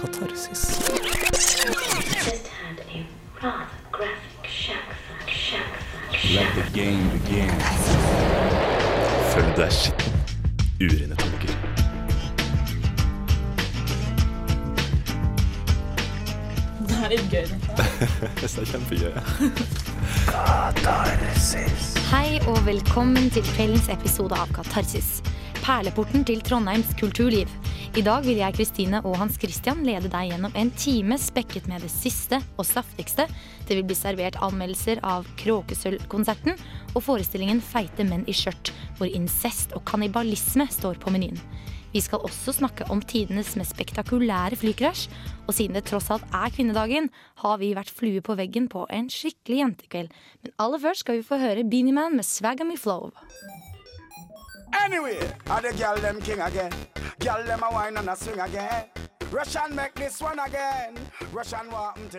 Katarsis. 0.00 0.60
Følg 9.30 9.50
deg 9.58 9.74
skitten. 9.76 10.16
Urene 10.80 11.18
tanker. 11.20 11.52
Det 16.80 16.96
er 16.96 17.12
litt 17.12 17.28
gøy. 17.28 17.44
dette. 17.52 17.84
Det 18.40 18.48
er 18.48 18.70
kjempegøy. 18.72 19.12
Katarsis. 20.80 21.92
Hei 22.08 22.40
og 22.46 22.64
velkommen 22.64 23.28
til 23.36 23.44
kveldens 23.52 23.92
episode 23.92 24.32
av 24.32 24.48
Katarsis. 24.56 25.18
Perleporten 25.60 26.24
til 26.24 26.40
Trondheims 26.40 26.96
kulturliv. 26.96 27.59
I 27.90 28.04
dag 28.06 28.22
vil 28.22 28.38
jeg, 28.38 28.54
Kristine 28.54 29.00
og 29.02 29.16
Hans 29.18 29.34
Christian 29.42 29.80
lede 29.82 30.06
deg 30.12 30.28
gjennom 30.30 30.52
en 30.54 30.68
time 30.78 31.16
spekket 31.18 31.64
med 31.66 31.82
det 31.82 31.88
siste 31.90 32.38
og 32.54 32.62
saftigste. 32.68 33.24
Det 33.66 33.74
vil 33.74 33.82
bli 33.88 33.96
servert 33.98 34.36
anmeldelser 34.46 35.00
av 35.02 35.26
Kråkesølvkonserten 35.40 36.54
og 36.94 37.02
forestillingen 37.02 37.58
Feite 37.58 38.06
menn 38.06 38.22
i 38.30 38.36
skjørt, 38.36 38.70
hvor 38.94 39.10
incest 39.10 39.74
og 39.74 39.82
kannibalisme 39.90 40.68
står 40.70 41.00
på 41.02 41.10
menyen. 41.10 41.40
Vi 41.90 41.98
skal 42.04 42.22
også 42.22 42.54
snakke 42.60 42.86
om 42.94 43.02
tidenes 43.02 43.56
mest 43.58 43.74
spektakulære 43.74 44.60
flykrasj. 44.60 45.08
Og 45.48 45.56
siden 45.58 45.74
det 45.74 45.88
tross 45.90 46.12
alt 46.14 46.30
er 46.30 46.54
kvinnedagen, 46.54 47.10
har 47.42 47.58
vi 47.58 47.72
vært 47.74 47.90
flue 47.90 48.22
på 48.22 48.38
veggen 48.38 48.70
på 48.70 48.84
en 48.86 49.10
skikkelig 49.10 49.64
jentekveld. 49.64 50.14
Men 50.46 50.54
aller 50.62 50.86
først 50.86 51.02
skal 51.02 51.18
vi 51.18 51.26
få 51.26 51.42
høre 51.42 51.66
Beanie 51.66 51.96
Man 51.96 52.14
med 52.14 52.28
Swag 52.28 52.62
Me 52.62 52.78
Flow. 52.78 53.10
Anyway, 54.72 55.18
are 55.48 55.62
the 55.62 55.72
girl 55.76 55.96
them 55.96 56.20
king 56.20 56.40
again? 56.40 56.72
Girl 57.18 57.44
them 57.44 57.62
a 57.62 57.70
wine 57.72 57.96
and 57.96 58.08
a 58.08 58.16
swing 58.16 58.40
again. 58.40 58.84
Russian 59.30 59.74
make 59.74 59.94
this 59.94 60.20
one 60.20 60.38
again. 60.38 60.96
Russian 61.32 61.70
warm 61.70 62.08
to. 62.10 62.18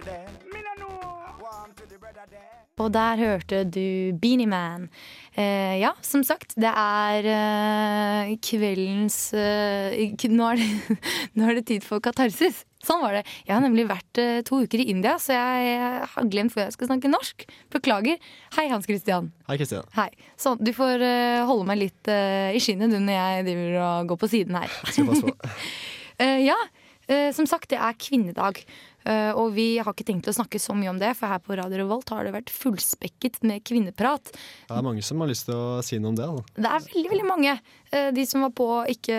Og 2.81 2.89
der 2.93 3.19
hørte 3.19 3.63
du 3.69 4.17
Beanie 4.21 4.47
Man. 4.49 4.89
Eh, 5.37 5.79
ja, 5.79 5.91
som 6.01 6.23
sagt, 6.23 6.55
det 6.55 6.71
er 6.71 7.27
eh, 7.29 8.31
kveldens 8.41 9.33
eh, 9.33 10.15
nå, 10.29 10.49
er 10.49 10.61
det, 10.61 10.97
nå 11.35 11.49
er 11.49 11.59
det 11.59 11.67
tid 11.67 11.85
for 11.85 11.99
katarsis. 11.99 12.65
Sånn 12.85 13.01
var 13.03 13.13
det. 13.13 13.23
Jeg 13.45 13.53
har 13.53 13.61
nemlig 13.63 13.85
vært 13.89 14.19
eh, 14.21 14.41
to 14.47 14.61
uker 14.65 14.81
i 14.81 14.87
India, 14.93 15.15
så 15.21 15.35
jeg 15.35 15.77
har 16.13 16.29
glemt 16.33 16.53
hvor 16.55 16.63
jeg 16.65 16.75
skal 16.75 16.89
snakke 16.89 17.11
norsk. 17.11 17.45
Beklager. 17.73 18.17
Hei, 18.57 18.67
Hans 18.71 18.89
Christian. 18.89 19.29
Hei, 19.49 19.57
Christian. 19.61 19.85
Hei. 19.97 20.09
Sånn, 20.41 20.59
du 20.61 20.73
får 20.75 21.05
eh, 21.05 21.41
holde 21.49 21.67
meg 21.69 21.81
litt 21.83 22.11
eh, 22.11 22.51
i 22.57 22.61
skinnet 22.63 22.93
du 22.93 22.97
når 22.99 23.17
jeg 23.17 23.47
driver 23.51 23.79
og 23.85 24.13
går 24.13 24.21
på 24.23 24.31
siden 24.33 24.57
her. 24.61 24.77
Skal 24.89 25.09
passe 25.13 25.31
på. 25.31 25.35
Ja, 26.21 26.53
som 27.33 27.47
sagt, 27.49 27.71
det 27.71 27.79
er 27.81 27.95
kvinnedag. 27.97 28.59
Eh, 29.05 29.31
og 29.33 29.53
vi 29.55 29.79
har 29.81 29.89
ikke 29.93 30.05
tenkt 30.05 30.27
å 30.29 30.33
snakke 30.35 30.59
så 30.61 30.75
mye 30.77 30.91
om 30.91 30.99
det, 31.01 31.13
for 31.17 31.31
her 31.31 31.39
på 31.41 31.55
Radio 31.57 31.79
Revolt 31.81 32.09
har 32.13 32.27
det 32.27 32.33
vært 32.35 32.51
fullspekket 32.53 33.39
med 33.47 33.63
kvinneprat. 33.65 34.33
Det 34.33 34.75
er 34.77 34.85
mange 34.85 35.01
som 35.05 35.21
har 35.23 35.31
lyst 35.31 35.47
til 35.49 35.57
å 35.57 35.79
si 35.85 35.97
noe 36.01 36.13
om 36.13 36.19
det. 36.19 36.27
Da. 36.27 36.61
Det 36.67 36.73
er 36.75 36.85
veldig 36.91 37.13
veldig 37.15 37.29
mange. 37.29 37.55
Eh, 37.91 38.11
De 38.15 38.25
som 38.29 38.45
var 38.45 38.53
på 38.55 38.67
ikke 38.91 39.15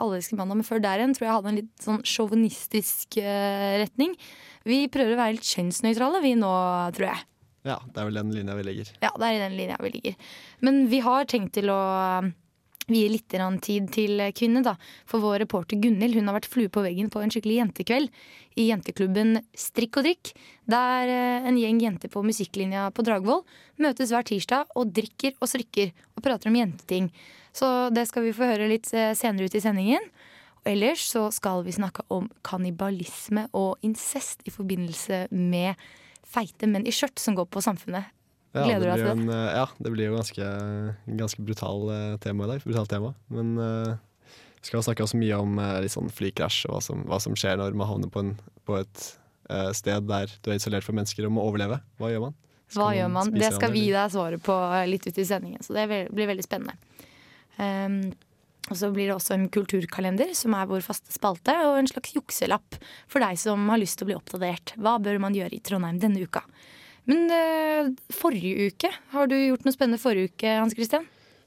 Alle 0.00 0.16
elsker 0.18 0.38
mandag, 0.40 0.56
men 0.60 0.66
før 0.66 0.80
der 0.84 1.02
igjen, 1.02 1.14
tror 1.16 1.26
jeg 1.28 1.34
hadde 1.36 1.52
en 1.52 1.60
litt 1.60 1.84
sånn 1.84 2.02
sjåvinistisk 2.08 3.18
eh, 3.20 3.78
retning. 3.84 4.16
Vi 4.64 4.86
prøver 4.88 5.14
å 5.14 5.20
være 5.20 5.36
litt 5.36 5.50
kjønnsnøytrale 5.52 6.22
vi 6.24 6.32
nå, 6.40 6.52
tror 6.96 7.10
jeg. 7.10 7.26
Ja, 7.64 7.78
det 7.84 8.00
er 8.00 8.08
vel 8.10 8.18
den 8.20 8.32
linja 8.36 8.54
vi 8.58 8.64
ligger. 8.66 8.88
Ja, 9.00 9.10
det 9.16 9.28
er 9.28 9.36
i 9.36 9.44
den 9.44 9.54
linja 9.56 9.76
vi 9.80 9.90
ligger. 9.94 10.16
Men 10.64 10.82
vi 10.92 10.98
har 11.04 11.24
tenkt 11.28 11.54
til 11.56 11.70
å 11.72 11.80
vie 12.90 13.08
litt 13.08 13.32
tid 13.64 13.88
til 13.94 14.20
kvinne, 14.36 14.62
da. 14.64 14.74
For 15.08 15.22
vår 15.22 15.40
reporter 15.44 15.78
Gunhild 15.80 16.16
har 16.20 16.36
vært 16.36 16.50
flue 16.50 16.68
på 16.68 16.82
veggen 16.84 17.10
på 17.10 17.22
en 17.22 17.32
skikkelig 17.32 17.60
jentekveld 17.60 18.10
i 18.60 18.68
jenteklubben 18.68 19.38
Strikk 19.56 19.98
og 20.00 20.08
drikk. 20.08 20.34
Der 20.70 21.08
eh, 21.08 21.48
en 21.48 21.58
gjeng 21.58 21.80
jenter 21.82 22.12
på 22.12 22.22
musikklinja 22.24 22.90
på 22.94 23.04
Dragvoll 23.06 23.42
møtes 23.82 24.12
hver 24.12 24.26
tirsdag 24.26 24.70
og 24.76 24.92
drikker 24.94 25.34
og 25.40 25.50
strikker 25.50 25.92
og 26.14 26.24
prater 26.24 26.50
om 26.50 26.60
jenteting. 26.60 27.10
Så 27.54 27.90
det 27.94 28.06
skal 28.10 28.26
vi 28.26 28.34
få 28.36 28.48
høre 28.52 28.70
litt 28.70 28.90
eh, 28.94 29.14
senere 29.18 29.48
ut 29.48 29.58
i 29.58 29.64
sendingen. 29.64 30.08
Og 30.64 30.72
ellers 30.72 31.04
så 31.12 31.26
skal 31.34 31.64
vi 31.66 31.76
snakke 31.76 32.06
om 32.14 32.30
kannibalisme 32.46 33.48
og 33.52 33.82
incest 33.84 34.44
i 34.48 34.52
forbindelse 34.54 35.26
med 35.34 35.80
feite 36.24 36.68
menn 36.70 36.86
i 36.88 36.94
skjørt 36.94 37.20
som 37.20 37.36
går 37.36 37.50
på 37.52 37.62
Samfunnet. 37.64 38.13
Ja, 38.54 38.68
Gleder 38.68 38.84
du 38.84 38.86
det 38.86 38.92
deg 38.92 39.00
til 39.00 39.08
jo 39.08 39.14
En, 39.16 39.30
eh, 39.34 39.52
ja, 39.58 39.64
det 39.82 39.90
blir 39.90 40.06
jo 40.10 40.18
ganske, 40.18 40.48
ganske 41.18 41.42
brutal 41.42 41.88
eh, 41.90 42.16
tema 42.22 42.46
i 42.46 42.52
dag. 42.52 42.62
Brutalt 42.62 42.92
tema. 42.92 43.10
Men 43.34 43.56
uh, 43.58 43.96
vi 44.60 44.70
skal 44.70 44.84
snakke 44.86 45.02
også 45.02 45.18
mye 45.18 45.40
om 45.42 45.58
uh, 45.58 45.88
sånn 45.90 46.12
flykrasj 46.14 46.68
og 46.68 46.76
hva 46.76 46.82
som, 46.86 47.02
hva 47.10 47.18
som 47.22 47.34
skjer 47.38 47.58
når 47.58 47.74
man 47.74 47.90
havner 47.90 48.12
på, 48.14 48.22
en, 48.22 48.36
på 48.68 48.78
et 48.78 49.06
uh, 49.50 49.72
sted 49.74 50.06
der 50.06 50.30
du 50.38 50.52
er 50.52 50.60
isolert 50.60 50.86
fra 50.86 50.94
mennesker 50.94 51.26
og 51.26 51.34
må 51.34 51.46
overleve. 51.48 51.80
Hva 51.98 52.12
gjør 52.12 52.28
man? 52.28 52.36
Skal 52.68 52.80
Hva 52.80 52.92
gjør 52.94 53.10
man? 53.16 53.32
Det 53.34 53.50
skal 53.56 53.74
vi 53.74 53.82
gi 53.88 53.96
deg 53.96 54.14
svaret 54.14 54.44
på 54.46 54.60
litt 54.90 55.08
ut 55.10 55.18
i 55.18 55.26
sendingen, 55.26 55.66
så 55.66 55.74
det 55.74 55.88
blir 55.90 56.30
veldig 56.30 56.46
spennende. 56.46 56.78
Um, 57.58 57.98
og 58.70 58.78
så 58.80 58.88
blir 58.94 59.10
det 59.10 59.16
også 59.18 59.34
en 59.34 59.50
kulturkalender, 59.52 60.30
som 60.38 60.54
er 60.56 60.70
vår 60.70 60.86
faste 60.86 61.12
spalte, 61.12 61.52
og 61.66 61.76
en 61.76 61.90
slags 61.90 62.14
jukselapp 62.14 62.78
for 63.10 63.20
deg 63.20 63.36
som 63.40 63.66
har 63.68 63.82
lyst 63.82 63.98
til 63.98 64.06
å 64.06 64.12
bli 64.12 64.16
oppdatert. 64.16 64.72
Hva 64.80 64.96
bør 65.02 65.20
man 65.26 65.36
gjøre 65.36 65.58
i 65.58 65.60
Trondheim 65.60 65.98
denne 66.00 66.24
uka? 66.24 66.46
Men 67.10 67.26
eh, 67.34 67.90
forrige 68.16 68.70
uke, 68.70 68.90
har 69.12 69.28
du 69.28 69.34
gjort 69.36 69.66
noe 69.66 69.74
spennende 69.74 70.00
forrige 70.00 70.32
uke, 70.32 70.54
Hans 70.60 70.76
Christian? 70.76 71.04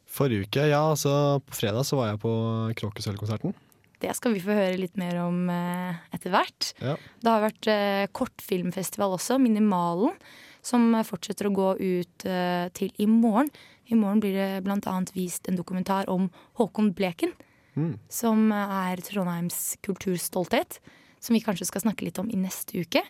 Forrige 0.07 0.45
uke, 0.47 0.67
ja, 0.69 0.81
altså 0.91 1.39
på 1.45 1.57
fredag 1.57 1.85
så 1.87 1.97
var 1.99 2.11
jeg 2.11 2.21
på 2.23 2.33
Kråkesølvkonserten. 2.79 3.55
Det 3.97 4.11
skal 4.13 4.35
vi 4.35 4.43
få 4.43 4.53
høre 4.53 4.77
litt 4.77 4.97
mer 5.01 5.17
om 5.23 5.47
eh, 5.49 5.97
etter 6.13 6.29
hvert. 6.35 6.69
Ja. 6.83 6.93
Det 7.23 7.31
har 7.33 7.41
vært 7.47 7.69
eh, 7.73 8.03
kortfilmfestival 8.13 9.15
også, 9.17 9.39
Minimalen, 9.41 10.13
som 10.61 10.91
fortsetter 11.07 11.49
å 11.49 11.55
gå 11.55 11.67
ut 11.79 12.27
eh, 12.29 12.67
til 12.77 12.93
i 13.01 13.07
morgen. 13.09 13.49
I 13.89 13.97
morgen 13.97 14.21
blir 14.21 14.35
det 14.37 14.49
bl.a. 14.67 14.95
vist 15.15 15.47
en 15.49 15.57
dokumentar 15.57 16.09
om 16.13 16.29
Håkon 16.61 16.93
Bleken, 16.97 17.33
Mm. 17.77 17.91
som 18.09 18.47
er 18.49 18.97
Trondheims 19.05 19.75
kulturstolthet. 19.85 20.79
Som 21.21 21.35
vi 21.35 21.43
kanskje 21.45 21.67
skal 21.69 21.83
snakke 21.83 22.07
litt 22.07 22.17
om 22.17 22.25
i 22.33 22.39
neste 22.41 22.81
uke. 22.81 23.03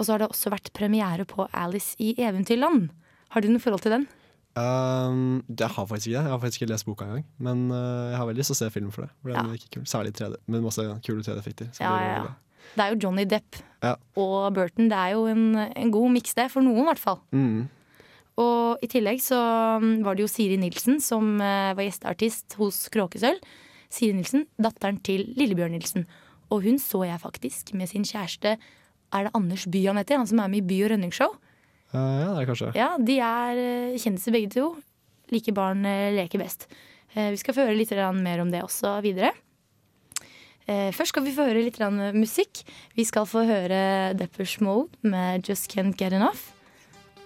Og 0.00 0.06
så 0.06 0.14
har 0.14 0.22
det 0.22 0.30
også 0.32 0.50
vært 0.54 0.70
premiere 0.76 1.26
på 1.28 1.44
Alice 1.52 1.92
i 2.00 2.14
Eventyrland. 2.16 2.88
Har 3.34 3.44
du 3.44 3.50
noe 3.52 3.60
forhold 3.62 3.84
til 3.84 3.92
den? 3.98 4.06
Um, 4.58 5.42
jeg 5.52 5.68
har 5.70 5.86
faktisk 5.86 6.08
ikke 6.08 6.16
det. 6.16 6.24
Jeg 6.24 6.32
har 6.32 6.40
faktisk 6.42 6.62
ikke 6.62 6.70
lest 6.72 6.86
boka 6.88 7.04
engang. 7.06 7.26
Men 7.38 7.66
uh, 7.70 8.10
jeg 8.10 8.16
har 8.18 8.26
veldig 8.30 8.40
lyst 8.42 8.50
til 8.50 8.56
å 8.56 8.60
se 8.64 8.70
film 8.74 8.88
for 8.94 9.04
det. 9.06 9.10
For 9.20 9.30
den 9.34 9.50
Ja. 9.52 9.58
ikke 9.60 9.74
kul. 9.76 9.84
Særlig 9.86 10.14
3D, 10.18 10.38
men 10.50 10.64
masse 10.64 10.86
kule 11.06 11.22
3D-effekter. 11.26 11.68
Ja, 11.80 11.92
ja, 12.00 12.14
ja. 12.24 12.32
Det 12.70 12.84
er 12.84 12.94
jo 12.94 12.98
Johnny 13.04 13.24
Depp 13.28 13.60
Ja. 13.82 13.94
og 14.16 14.54
Burton. 14.56 14.88
Det 14.90 14.96
er 14.98 15.12
jo 15.14 15.26
en, 15.26 15.44
en 15.76 15.90
god 15.92 16.10
miks, 16.16 16.34
det. 16.34 16.48
For 16.50 16.62
noen, 16.64 16.82
i 16.82 16.88
hvert 16.90 17.02
fall. 17.02 17.20
Mm. 17.32 17.68
Og 18.40 18.82
i 18.82 18.88
tillegg 18.88 19.20
så 19.20 19.38
mm, 19.82 20.02
var 20.06 20.16
det 20.16 20.24
jo 20.24 20.30
Siri 20.32 20.56
Nilsen 20.60 21.00
som 21.02 21.34
eh, 21.42 21.74
var 21.76 21.84
gjesteartist 21.84 22.56
hos 22.60 22.88
Kråkesølv. 22.94 23.40
Siri 23.90 24.14
Nilsen, 24.16 24.46
datteren 24.56 25.00
til 25.04 25.26
Lillebjørn 25.36 25.74
Nilsen. 25.76 26.06
Og 26.50 26.62
hun 26.64 26.78
så 26.82 27.02
jeg 27.06 27.20
faktisk 27.20 27.74
med 27.78 27.90
sin 27.90 28.06
kjæreste 28.06 28.56
Er 29.12 29.26
det 29.26 29.34
Anders 29.34 29.66
By 29.66 29.84
han 29.88 29.98
heter? 30.00 30.20
Han 30.20 30.28
som 30.30 30.40
er 30.42 30.50
med 30.52 30.62
i 30.62 30.66
By 30.70 30.78
og 30.86 30.92
rønningsshow. 30.94 31.34
Uh, 31.90 31.98
ja, 31.98 32.28
det 32.30 32.40
er 32.42 32.48
kanskje. 32.50 32.70
Ja, 32.78 32.88
de 33.02 33.16
er 33.26 33.60
eh, 33.64 33.98
kjendiser 33.98 34.34
begge 34.36 34.52
to. 34.54 34.68
Like 35.34 35.54
barn 35.54 35.84
eh, 35.86 36.12
leker 36.14 36.38
best. 36.42 36.68
Eh, 37.14 37.30
Vi 37.34 37.40
skal 37.42 37.56
få 37.56 37.66
høre 37.66 37.78
litt 37.78 37.90
mer 37.94 38.42
om 38.44 38.50
det 38.50 38.62
også 38.62 39.00
videre. 39.02 39.32
Eh, 40.66 40.90
Først 40.94 41.10
skal 41.14 41.26
vi 41.26 41.34
få 41.34 41.48
høre 41.48 41.64
litt 41.66 41.78
musikk. 42.14 42.62
Vi 42.94 43.04
skal 43.04 43.26
få 43.26 43.42
høre 43.48 44.14
Deppers 44.14 44.60
Mode 44.60 44.90
med 45.02 45.46
Just 45.48 45.70
Can't 45.74 45.96
Get 45.98 46.12
Enough. 46.12 46.52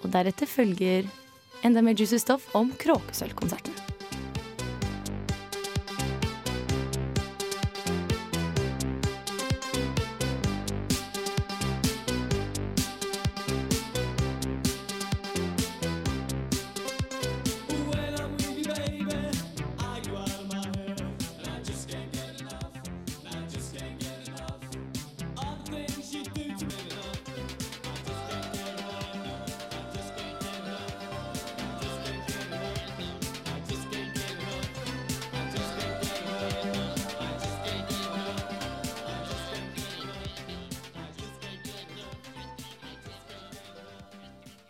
Og 0.02 0.10
deretter 0.12 0.46
følger 0.48 1.04
enda 1.64 1.80
mer 1.82 1.96
juicy 1.96 2.16
stuff 2.20 2.48
om 2.54 2.72
Kråkesølvkonserten. 2.80 3.93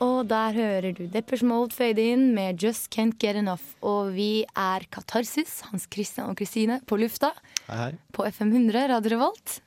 Og 0.04 0.26
der 0.28 0.52
hører 0.52 0.92
du 0.92 1.06
Deppers 1.08 1.42
Mode 1.46 1.72
fade 1.72 2.02
in 2.02 2.32
med 2.36 2.60
Just 2.60 2.90
Can't 2.92 3.16
Get 3.20 3.38
Enough. 3.40 3.64
Og 3.80 4.12
vi 4.16 4.44
er 4.44 4.84
Katarsis, 4.92 5.62
Hans 5.70 5.86
Christian 5.88 6.28
og 6.28 6.36
Kristine, 6.36 6.80
på 6.84 6.98
lufta 7.00 7.30
Hei, 7.68 7.78
hei. 7.78 7.92
på 8.12 8.26
FM 8.26 8.52
100 8.52 8.90
Radio 8.92 9.14
Revolt. 9.14 9.60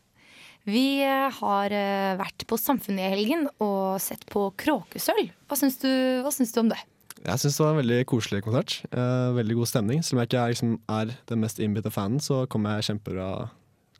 Vi 0.67 0.99
eh, 1.01 1.31
har 1.39 1.73
eh, 1.73 2.19
vært 2.19 2.45
på 2.45 2.59
Samfunnet 2.59 3.07
i 3.07 3.11
helgen 3.15 3.47
og 3.63 3.97
sett 4.03 4.27
på 4.29 4.49
Kråkesølv. 4.59 5.31
Hva 5.47 5.57
syns 5.57 5.79
du, 5.81 5.89
hva 6.21 6.33
syns 6.35 6.53
du 6.53 6.61
om 6.61 6.71
det? 6.73 6.79
Jeg 7.23 7.41
syns 7.41 7.57
det 7.57 7.63
var 7.63 7.73
en 7.73 7.81
veldig 7.81 7.99
koselig 8.11 8.43
konsert. 8.45 8.77
Eh, 8.91 9.29
veldig 9.39 9.57
god 9.63 9.71
stemning. 9.73 10.03
Selv 10.05 10.19
om 10.19 10.21
jeg 10.25 10.29
ikke 10.29 10.43
er, 10.43 10.53
liksom, 10.53 10.77
er 10.99 11.17
den 11.31 11.45
mest 11.47 11.63
innbitte 11.63 11.93
fanen, 11.93 12.21
så 12.21 12.43
kom 12.51 12.67
jeg 12.69 12.91
kjempebra 12.91 13.31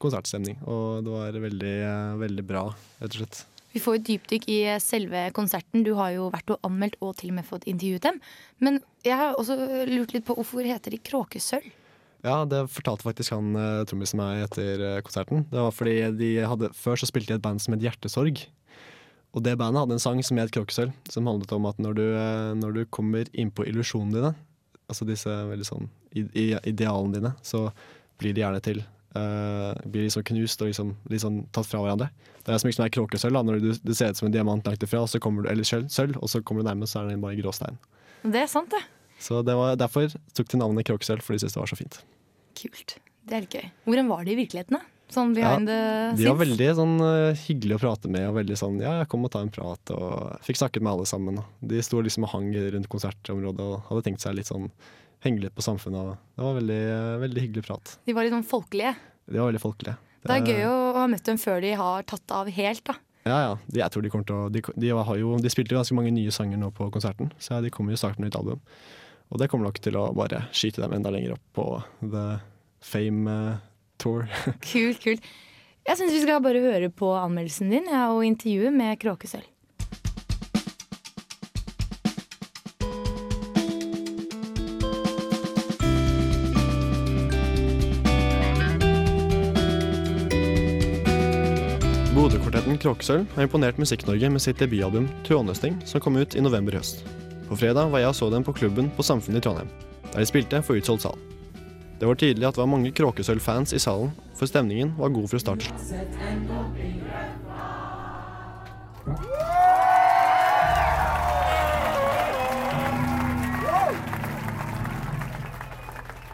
konsertstemning. 0.03 0.59
Og 0.69 1.07
det 1.07 1.17
var 1.17 1.45
veldig, 1.47 1.77
eh, 1.87 2.17
veldig 2.21 2.45
bra, 2.51 2.67
rett 3.01 3.15
og 3.15 3.23
slett. 3.23 3.45
Vi 3.75 3.81
får 3.83 3.99
et 3.99 4.05
dypdykk 4.07 4.47
i 4.49 4.59
eh, 4.73 4.79
selve 4.83 5.27
konserten. 5.37 5.83
Du 5.85 5.93
har 5.99 6.13
jo 6.15 6.29
vært 6.33 6.53
og 6.53 6.63
anmeldt 6.67 6.97
og 7.03 7.17
til 7.19 7.33
og 7.33 7.39
med 7.39 7.47
fått 7.47 7.67
intervjuet 7.69 8.07
dem. 8.07 8.21
Men 8.63 8.79
jeg 9.05 9.19
har 9.19 9.37
også 9.37 9.57
lurt 9.89 10.15
litt 10.15 10.25
på 10.27 10.37
hvorfor 10.37 10.65
heter 10.65 10.95
de 10.95 11.01
Kråkesølv? 11.03 11.67
Ja, 12.25 12.41
det 12.49 12.63
fortalte 12.73 13.05
faktisk 13.05 13.35
han 13.35 13.53
uh, 13.55 13.85
trommisen 13.87 14.19
meg 14.19 14.47
etter 14.47 14.81
eh, 14.83 15.01
konserten. 15.05 15.45
Det 15.51 15.61
var 15.61 15.75
fordi 15.75 15.97
de 16.17 16.31
hadde, 16.49 16.71
Før 16.75 16.97
så 16.99 17.09
spilte 17.09 17.35
de 17.35 17.37
et 17.37 17.43
band 17.43 17.61
som 17.63 17.75
het 17.75 17.85
Hjertesorg. 17.85 18.41
Og 19.37 19.43
det 19.45 19.57
bandet 19.59 19.83
hadde 19.83 19.97
en 19.97 20.01
sang 20.01 20.23
som 20.25 20.39
het 20.41 20.51
Kråkesølv, 20.55 20.95
som 21.13 21.29
handlet 21.29 21.53
om 21.53 21.67
at 21.69 21.79
når 21.83 21.97
du, 21.99 22.05
eh, 22.17 22.51
når 22.57 22.79
du 22.79 22.81
kommer 22.89 23.29
innpå 23.37 23.67
illusjonene 23.69 24.17
dine, 24.17 24.33
altså 24.87 25.05
disse 25.05 25.29
veldig 25.29 25.67
sånn 25.67 25.89
idealene 26.15 27.19
dine, 27.19 27.33
så 27.45 27.67
blir 28.17 28.33
de 28.33 28.41
gjerne 28.41 28.63
til 28.65 28.81
eh, 29.15 29.85
Blir 29.85 30.07
liksom 30.07 30.25
knust 30.27 30.63
og 30.63 30.71
liksom, 30.71 30.95
sånn 31.23 31.39
tatt 31.55 31.69
fra 31.69 31.83
hverandre. 31.83 32.09
Det 32.43 32.55
er 32.55 32.61
som 32.63 32.85
er 32.85 32.93
kråkesølv. 32.95 33.39
Når 33.43 33.63
du, 33.63 33.71
det 33.83 33.95
ser 33.97 34.11
ut 34.11 34.19
som 34.19 34.29
en 34.29 34.35
diamant 34.35 34.67
langt 34.67 34.83
ifra, 34.83 35.03
og 35.03 35.11
så 35.11 35.19
kommer 35.23 35.43
du, 35.43 35.51
eller 35.51 35.67
sølv, 35.67 35.89
sølv, 35.91 36.19
og 36.21 36.31
så 36.31 36.41
kommer 36.41 36.63
du 36.63 36.69
nærmest, 36.69 36.95
så 36.95 37.03
er 37.03 37.11
den 37.11 37.23
bare 37.23 37.39
gråstein. 37.39 37.79
Det 38.23 38.43
er 38.43 38.51
sant, 38.51 38.71
det. 38.71 38.83
Så 39.19 39.41
det 39.45 39.55
var 39.57 39.75
derfor 39.79 40.13
tok 40.37 40.51
de 40.51 40.59
navnet 40.61 40.87
Kråkesølv, 40.87 41.23
for 41.25 41.33
de 41.33 41.41
syntes 41.41 41.57
det 41.57 41.61
var 41.61 41.71
så 41.71 41.79
fint. 41.79 41.97
Kult. 42.57 42.97
Det 43.27 43.35
er 43.35 43.49
gøy. 43.51 43.65
Hvordan 43.87 44.11
var 44.11 44.23
det 44.23 44.35
i 44.35 44.39
virkeligheten, 44.39 44.77
da? 44.77 44.93
Sånn 45.11 45.31
Ja, 45.39 45.53
the 45.55 45.75
scenes? 45.77 46.19
De 46.19 46.27
var 46.27 46.39
veldig 46.41 46.67
sånn 46.75 46.95
eh, 47.05 47.41
hyggelige 47.45 47.79
å 47.79 47.81
prate 47.81 48.09
med, 48.11 48.25
og 48.27 48.37
veldig 48.41 48.57
sånn 48.59 48.79
ja, 48.83 48.97
jeg 49.01 49.09
kom 49.11 49.23
og 49.23 49.31
ta 49.31 49.41
en 49.43 49.51
prat, 49.53 49.93
og 49.95 50.43
fikk 50.43 50.59
snakket 50.59 50.83
med 50.83 50.93
alle 50.93 51.07
sammen. 51.07 51.39
De 51.63 51.79
sto 51.85 52.01
liksom 52.03 52.27
og 52.27 52.33
hang 52.33 52.49
rundt 52.75 52.89
konsertområdet 52.91 53.67
og 53.67 53.87
hadde 53.87 54.03
tenkt 54.07 54.23
seg 54.23 54.35
litt 54.35 54.51
sånn 54.51 54.67
henge 55.25 55.43
litt 55.43 55.55
på 55.57 55.65
samfunnet. 55.65 56.17
Det 56.37 56.45
var 56.45 56.57
veldig, 56.59 56.81
veldig 57.23 57.43
hyggelig 57.45 57.65
prat. 57.67 57.97
De 58.05 58.15
var 58.15 58.27
litt 58.27 58.35
sånn 58.35 58.47
folkelige. 58.47 58.93
De 59.27 59.39
var 59.41 59.51
veldig 59.51 59.63
folkelige. 59.63 59.97
Det 60.27 60.35
er 60.35 60.49
gøy 60.49 60.63
å 60.67 60.77
ha 60.97 61.05
møtt 61.09 61.27
dem 61.27 61.39
før 61.39 61.61
de 61.63 61.73
har 61.79 62.05
tatt 62.09 62.33
av 62.35 62.49
helt, 62.51 62.83
da. 62.87 62.97
Ja, 63.27 63.37
ja. 63.43 63.55
De, 63.67 63.81
jeg 63.81 63.93
tror 63.93 64.05
de 64.05 64.11
kommer 64.11 64.27
til 64.27 64.37
å 64.37 64.47
de, 64.51 64.61
de, 64.79 64.91
har 64.91 65.19
jo, 65.19 65.33
de 65.41 65.51
spilte 65.51 65.75
jo 65.75 65.81
ganske 65.81 65.97
mange 65.97 66.13
nye 66.15 66.33
sanger 66.33 66.59
nå 66.61 66.71
på 66.75 66.87
konserten, 66.93 67.31
så 67.43 67.59
de 67.63 67.71
kommer 67.73 67.93
jo 67.93 67.99
snart 67.99 68.19
med 68.19 68.29
nytt 68.29 68.39
album. 68.39 68.61
Og 69.27 69.41
det 69.41 69.49
kommer 69.51 69.67
nok 69.67 69.81
til 69.83 69.97
å 69.99 70.07
bare 70.15 70.45
skyte 70.55 70.83
dem 70.83 70.95
enda 70.95 71.11
lenger 71.11 71.35
opp 71.35 71.43
på 71.57 71.65
The 71.99 72.25
Fame 72.87 73.33
eh, 73.33 73.59
Tour. 73.99 74.27
Kult, 74.69 75.01
kult. 75.03 75.27
Jeg 75.87 75.99
syns 75.99 76.13
vi 76.15 76.23
skal 76.23 76.43
bare 76.43 76.59
høre 76.63 76.89
på 76.91 77.13
anmeldelsen 77.15 77.71
din 77.71 77.87
og 77.95 78.23
intervjuet 78.27 78.75
med 78.75 78.99
Kråkesølv. 78.99 79.47
Kråkesølv 92.87 93.25
har 93.35 93.43
imponert 93.43 93.79
Musikk-Norge 93.81 94.29
med 94.31 94.39
sitt 94.39 94.61
debutalbum 94.63 95.09
'Trådnøsting', 95.27 95.81
som 95.83 95.99
kom 95.99 96.15
ut 96.15 96.35
i 96.35 96.39
november 96.39 96.71
i 96.71 96.77
høst. 96.79 97.01
På 97.49 97.55
fredag 97.59 97.91
var 97.91 97.99
jeg 97.99 98.07
og 98.07 98.15
så 98.15 98.29
dem 98.31 98.43
på 98.47 98.53
klubben 98.55 98.87
på 98.95 99.03
Samfunnet 99.03 99.41
i 99.41 99.43
Trondheim, 99.43 99.67
der 100.13 100.19
de 100.19 100.25
spilte 100.25 100.61
for 100.63 100.79
utsolgt 100.79 101.03
sal. 101.03 101.17
Det 101.99 102.07
var 102.07 102.15
tydelig 102.15 102.47
at 102.47 102.55
det 102.55 102.63
var 102.63 102.71
mange 102.71 102.91
Kråkesølv-fans 102.91 103.73
i 103.73 103.79
salen, 103.79 104.13
for 104.39 104.45
stemningen 104.47 104.93
var 104.97 105.09
god 105.09 105.27
fra 105.27 105.39
start. 105.39 105.67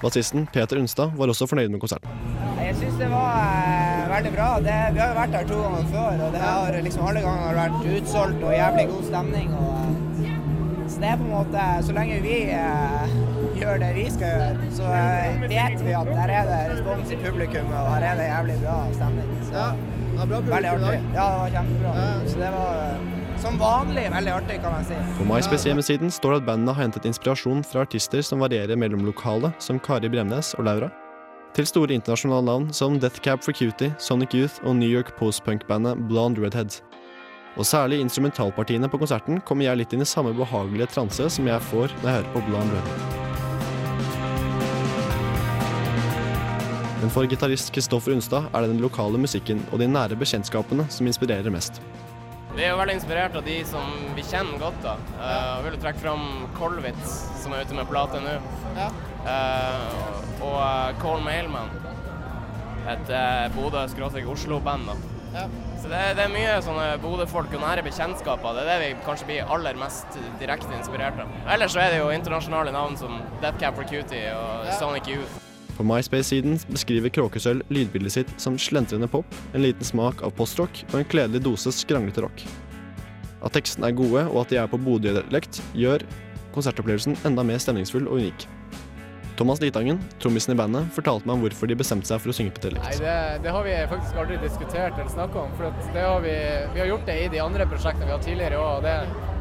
Bassisten 0.03 0.45
Peter 0.53 0.77
Unstad 0.77 1.17
var 1.17 1.27
også 1.27 1.47
fornøyd 1.47 1.69
med 1.69 1.79
konserten. 1.79 2.22
Jeg 2.73 2.79
syns 2.79 2.95
det 2.97 3.07
var 3.11 3.35
eh, 3.37 3.99
veldig 4.09 4.31
bra. 4.33 4.47
Det, 4.65 4.77
vi 4.95 5.01
har 5.01 5.11
jo 5.11 5.17
vært 5.19 5.35
her 5.37 5.43
to 5.51 5.57
ganger 5.61 5.89
før, 5.91 6.23
og 6.25 6.31
det 6.33 6.39
har 6.41 6.77
liksom 6.87 7.03
alle 7.09 7.21
ganger 7.21 7.59
vært 7.59 7.85
utsolgt 7.97 8.45
og 8.47 8.55
jævlig 8.55 8.85
god 8.89 9.03
stemning. 9.09 9.51
Og, 9.59 9.75
eh, 10.25 10.39
så 10.89 11.03
det 11.03 11.09
er 11.11 11.19
på 11.19 11.27
en 11.27 11.31
måte 11.31 11.67
Så 11.85 11.95
lenge 11.95 12.17
vi 12.25 12.35
eh, 12.57 13.13
gjør 13.61 13.79
det 13.83 13.91
vi 13.99 14.05
skal 14.15 14.33
gjøre, 14.33 14.69
så 14.79 14.89
eh, 14.97 15.45
vet 15.45 15.85
vi 15.85 15.97
at 16.01 16.09
der 16.09 16.33
er 16.39 16.49
det 16.49 16.61
respons 16.73 17.13
i 17.13 17.19
publikum, 17.21 17.69
og 17.69 17.91
her 17.93 18.07
er 18.09 18.21
det 18.21 18.29
jævlig 18.31 18.57
bra 18.65 18.77
stemning. 18.97 19.35
Så, 19.51 19.67
veldig 20.17 20.73
artig. 20.73 20.97
Ja, 21.13 21.27
det 21.29 21.37
var 21.43 21.53
kjempebra. 21.59 21.93
Så 22.25 22.41
det 22.41 22.51
var 22.57 22.81
eh, 22.87 23.13
som 23.45 23.61
vanlig 23.61 24.09
veldig 24.17 24.33
artig, 24.39 24.59
kan 24.65 24.79
man 24.79 24.89
si. 24.89 24.97
På 25.19 25.29
MySpace-hjemmesiden 25.29 26.11
står 26.17 26.37
det 26.37 26.41
at 26.41 26.49
bandene 26.49 26.73
har 26.73 26.87
hentet 26.87 27.05
inspirasjon 27.05 27.61
fra 27.67 27.85
artister 27.85 28.25
som 28.25 28.41
varierer 28.41 28.79
mellom 28.79 29.05
lokale, 29.05 29.53
som 29.61 29.81
Kari 29.83 30.09
Bremnes 30.09 30.55
og 30.57 30.65
Laura, 30.69 30.89
til 31.53 31.67
store 31.69 31.93
internasjonale 31.93 32.45
navn 32.47 32.69
som 32.73 32.95
Death 33.01 33.21
Cab 33.21 33.43
for 33.45 33.53
Cutie, 33.53 33.93
Sonic 34.01 34.33
Youth 34.33 34.63
og 34.65 34.75
New 34.79 34.89
York 34.89 35.13
postpunk-bandet 35.19 36.01
Blonde 36.09 36.41
Redhead. 36.41 36.81
Og 37.57 37.65
særlig 37.69 37.99
instrumentalpartiene 38.01 38.89
på 38.89 38.97
konserten 38.97 39.41
kommer 39.45 39.67
jeg 39.67 39.77
litt 39.77 39.93
inn 39.93 40.01
i 40.01 40.09
samme 40.09 40.33
behagelige 40.33 40.89
transe 40.95 41.29
som 41.35 41.49
jeg 41.49 41.61
får 41.69 41.93
når 41.99 42.09
jeg 42.09 42.17
hører 42.17 42.33
på 42.33 42.45
Blonde 42.47 42.79
Redhead. 42.79 43.21
Men 47.03 47.11
for 47.11 47.27
gitarist 47.29 47.69
Kristoffer 47.75 48.15
Unstad 48.15 48.47
er 48.49 48.63
det 48.63 48.73
den 48.73 48.81
lokale 48.81 49.19
musikken 49.19 49.61
og 49.69 49.83
de 49.83 49.91
nære 49.91 50.17
bekjentskapene 50.17 50.87
som 50.89 51.07
inspirerer 51.09 51.53
mest. 51.53 51.81
Vi 52.53 52.61
er 52.61 52.69
jo 52.71 52.77
veldig 52.79 52.99
inspirert 52.99 53.35
av 53.35 53.45
de 53.45 53.55
som 53.65 53.85
vi 54.15 54.23
kjenner 54.25 54.61
godt. 54.61 54.77
da. 54.85 54.93
Eh, 55.17 55.49
og 55.57 55.65
vil 55.67 55.79
trekke 55.81 56.01
fram 56.01 56.27
Kolwitz, 56.57 57.15
som 57.41 57.53
er 57.53 57.65
ute 57.65 57.77
med 57.77 57.89
plate 57.89 58.21
nå. 58.21 58.37
Eh, 58.77 59.01
og 59.23 60.59
uh, 60.59 60.91
Cole 60.99 61.23
Mailman. 61.23 61.71
Et 62.91 63.11
uh, 63.13 63.47
Bodø-Oslo-band. 63.55 64.89
da. 64.89 65.47
Så 65.81 65.89
det, 65.89 66.01
det 66.17 66.23
er 66.23 66.31
mye 66.31 66.57
sånne 66.63 66.89
Bodø-folk 67.01 67.53
og 67.57 67.63
nære 67.63 67.83
bekjentskaper. 67.87 68.57
Det 68.57 68.65
er 68.65 68.69
det 68.69 68.81
vi 68.83 69.05
kanskje 69.05 69.29
blir 69.31 69.53
aller 69.55 69.79
mest 69.79 70.19
direkte 70.39 70.75
inspirert 70.77 71.17
av. 71.19 71.31
Ellers 71.55 71.73
så 71.73 71.81
er 71.83 71.95
det 71.95 72.03
jo 72.03 72.11
internasjonale 72.13 72.73
navn 72.75 72.99
som 72.99 73.17
Death 73.41 73.57
Cab 73.61 73.79
for 73.79 73.89
Cutie 73.89 74.29
og 74.37 74.69
Sonic 74.79 75.09
Youth. 75.11 75.39
På 75.73 75.83
MySpace-siden 75.89 76.59
beskriver 76.69 77.09
Kråkesølv 77.09 77.65
lydbildet 77.73 78.13
sitt 78.13 78.33
som 78.37 78.59
slentrende 78.61 79.09
pop, 79.09 79.25
en 79.57 79.63
liten 79.65 79.87
smak 79.87 80.21
av 80.21 80.35
postrock 80.37 80.83
og 80.91 80.99
en 80.99 81.09
kledelig 81.09 81.41
dose 81.47 81.73
skranglete 81.73 82.21
rock. 82.21 82.43
At 83.43 83.57
tekstene 83.57 83.89
er 83.89 83.97
gode 83.97 84.27
og 84.29 84.43
at 84.43 84.53
de 84.53 84.61
er 84.61 84.69
på 84.69 84.77
Bodø-dialekt, 84.79 85.63
gjør 85.73 86.05
konsertopplevelsen 86.53 87.17
enda 87.25 87.43
mer 87.47 87.57
stemningsfull 87.57 88.05
og 88.05 88.21
unik. 88.21 88.45
Thomas 89.37 89.61
Litangen, 89.61 89.99
trommisen 90.21 90.53
i 90.53 90.57
bandet, 90.57 90.89
fortalte 90.93 91.27
meg 91.27 91.37
om 91.37 91.43
hvorfor 91.45 91.69
de 91.69 91.77
bestemte 91.79 92.09
seg 92.09 92.21
for 92.21 92.29
å 92.29 92.35
synge 92.37 92.53
på 92.53 92.69
Nei, 92.75 92.93
det, 93.01 93.15
det 93.43 93.53
har 93.55 93.65
vi 93.65 93.75
faktisk 93.89 94.19
aldri 94.21 94.37
diskutert 94.43 94.97
eller 94.97 95.09
snakka 95.09 95.45
om. 95.47 95.53
For 95.57 95.93
det 95.95 96.03
har 96.05 96.21
vi, 96.25 96.33
vi 96.75 96.83
har 96.83 96.89
gjort 96.91 97.05
det 97.09 97.17
i 97.23 97.29
de 97.33 97.41
andre 97.41 97.67
prosjektene 97.69 98.09
vi 98.09 98.13
har 98.13 98.23
tidligere 98.23 98.61
òg, 98.61 98.71
og 98.77 98.85
det 98.85 98.95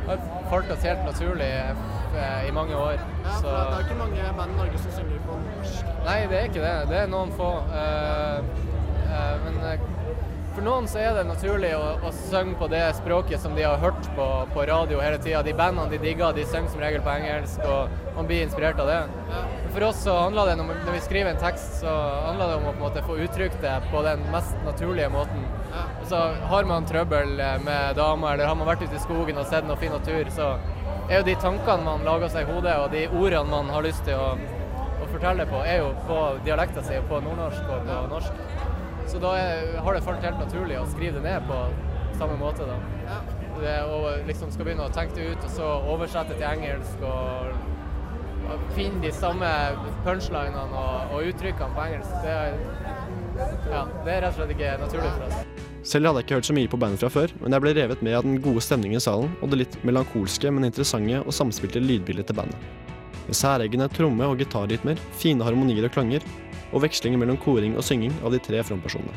har 0.09 0.25
falt 0.51 0.73
oss 0.73 0.87
helt 0.89 1.05
naturlig 1.07 1.51
eh, 1.53 2.49
i 2.49 2.53
mange 2.57 2.79
år. 2.79 3.03
Så, 3.41 3.57
ikke 3.85 3.99
mange 4.01 4.29
band 4.39 4.57
i 4.57 4.61
Norge 4.63 4.83
som 4.83 4.97
synger 4.97 5.25
på 5.29 5.41
norsk. 5.45 5.97
nei, 6.09 6.19
det 6.33 6.39
er 6.41 6.49
ikke 6.51 6.65
det. 6.65 6.77
Det 6.91 7.01
er 7.03 7.13
noen 7.13 7.35
få. 7.37 7.51
Uh, 7.73 8.41
uh, 9.13 9.35
men 9.45 9.61
for 10.53 10.65
noen 10.67 10.87
så 10.91 10.99
er 11.01 11.15
det 11.17 11.23
naturlig 11.29 11.71
å, 11.77 11.85
å 12.05 12.11
synge 12.13 12.55
på 12.61 12.67
det 12.73 12.83
språket 12.99 13.41
som 13.41 13.55
de 13.57 13.63
har 13.65 13.79
hørt 13.81 14.09
på, 14.17 14.27
på 14.53 14.65
radio 14.69 14.99
hele 15.01 15.19
tida. 15.23 15.41
De 15.47 15.55
bandene 15.57 15.89
de 15.93 15.99
digger, 16.03 16.35
de 16.37 16.45
synger 16.49 16.69
som 16.75 16.83
regel 16.85 17.01
på 17.05 17.13
engelsk, 17.15 17.63
og 17.65 17.89
man 18.19 18.29
blir 18.29 18.43
inspirert 18.45 18.81
av 18.83 18.91
det. 18.91 18.99
For 19.73 19.87
oss 19.89 20.03
så 20.05 20.17
handler 20.27 20.51
det, 20.51 20.57
vi- 20.61 20.77
når 20.85 20.93
vi 20.99 21.01
skriver 21.07 21.31
en 21.33 21.41
tekst, 21.41 21.79
så 21.81 21.95
handler 22.27 22.53
det 22.53 22.57
om 22.61 22.67
å 22.69 22.73
på 22.75 22.77
en 22.77 22.85
måte 22.85 23.05
få 23.07 23.17
uttrykt 23.25 23.61
det 23.65 23.75
på 23.91 24.03
den 24.05 24.25
mest 24.35 24.57
naturlige 24.67 25.09
måten. 25.15 25.47
Så 26.11 26.21
har 26.53 26.69
man 26.69 26.85
trøbbel 26.85 27.33
med 27.65 27.97
damer, 27.97 28.35
eller 28.35 28.47
har 28.53 28.59
man 28.61 28.69
vært 28.69 28.85
ute 28.85 28.99
i 29.01 29.05
skogen 29.07 29.39
og 29.41 29.47
sett 29.49 29.65
noe 29.65 29.81
fin 29.81 29.93
natur, 29.95 30.29
så 30.37 30.51
er 31.09 31.23
jo 31.23 31.29
de 31.31 31.35
tankene 31.41 31.85
man 31.87 32.05
lager 32.05 32.29
seg 32.29 32.45
i 32.45 32.53
hodet, 32.53 32.77
og 32.83 32.91
de 32.93 33.07
ordene 33.09 33.49
man 33.51 33.73
har 33.73 33.83
lyst 33.89 34.05
til 34.05 34.21
å, 34.21 34.35
å 35.01 35.09
fortelle 35.15 35.49
på, 35.49 35.65
er 35.65 35.81
jo 35.81 35.95
på 36.07 36.21
dialekta 36.45 36.85
si, 36.85 37.01
på 37.09 37.23
nordnorsk 37.25 37.73
og 37.73 37.89
på 37.89 38.03
norsk. 38.13 38.45
Så 39.13 39.21
da 39.21 39.33
er, 39.37 39.75
har 39.85 39.97
det 39.97 40.05
falt 40.07 40.25
helt 40.25 40.41
naturlig 40.41 40.79
å 40.81 40.87
skrive 40.89 41.21
det 41.21 41.27
ned 41.27 41.45
på 41.45 41.57
samme 42.17 42.39
måte, 42.41 42.65
da. 42.65 42.79
Det, 43.61 43.75
og 43.93 44.25
liksom 44.25 44.51
skal 44.55 44.65
begynne 44.65 44.87
å 44.89 44.93
tenke 44.95 45.19
det 45.19 45.35
ut, 45.35 45.43
og 45.45 45.53
så 45.53 45.67
oversette 45.93 46.39
til 46.39 46.47
engelsk 46.49 47.03
og, 47.05 47.51
og 48.49 48.63
finne 48.73 49.03
de 49.05 49.11
samme 49.13 49.51
punchlinene 50.07 50.63
og, 50.65 51.13
og 51.13 51.29
uttrykkene 51.29 51.77
på 51.77 51.85
engelsk. 51.85 52.15
Det 52.25 52.33
er, 52.33 52.57
ja, 53.69 53.83
det 54.07 54.15
er 54.15 54.25
rett 54.25 54.31
og 54.33 54.39
slett 54.41 54.55
ikke 54.57 54.71
naturlig 54.81 55.11
for 55.11 55.27
oss. 55.29 55.69
Selv 55.93 56.09
hadde 56.09 56.23
jeg 56.23 56.29
ikke 56.29 56.39
hørt 56.39 56.49
så 56.49 56.57
mye 56.57 56.71
på 56.73 56.81
bandet 56.81 57.03
fra 57.03 57.11
før, 57.13 57.35
men 57.43 57.57
jeg 57.57 57.65
ble 57.65 57.75
revet 57.77 58.05
med 58.07 58.17
av 58.17 58.25
den 58.25 58.39
gode 58.41 58.63
stemningen 58.65 59.03
i 59.03 59.03
salen 59.03 59.33
og 59.43 59.53
det 59.53 59.61
litt 59.65 59.77
melankolske, 59.85 60.53
men 60.55 60.71
interessante 60.71 61.21
og 61.21 61.37
samspilte 61.37 61.83
lydbildet 61.83 62.31
til 62.31 62.39
bandet. 62.39 62.71
Med 63.27 63.37
særegne 63.37 63.91
tromme- 63.93 64.31
og 64.31 64.41
gitarrytmer, 64.41 65.01
fine 65.21 65.45
harmonier 65.45 65.91
og 65.91 65.95
klanger, 65.95 66.25
og 66.73 66.83
vekslinger 66.85 67.21
mellom 67.21 67.39
koring 67.41 67.77
og 67.77 67.87
synging 67.87 68.15
av 68.25 68.35
de 68.35 68.41
tre 68.43 68.63
frontpersonene. 68.67 69.15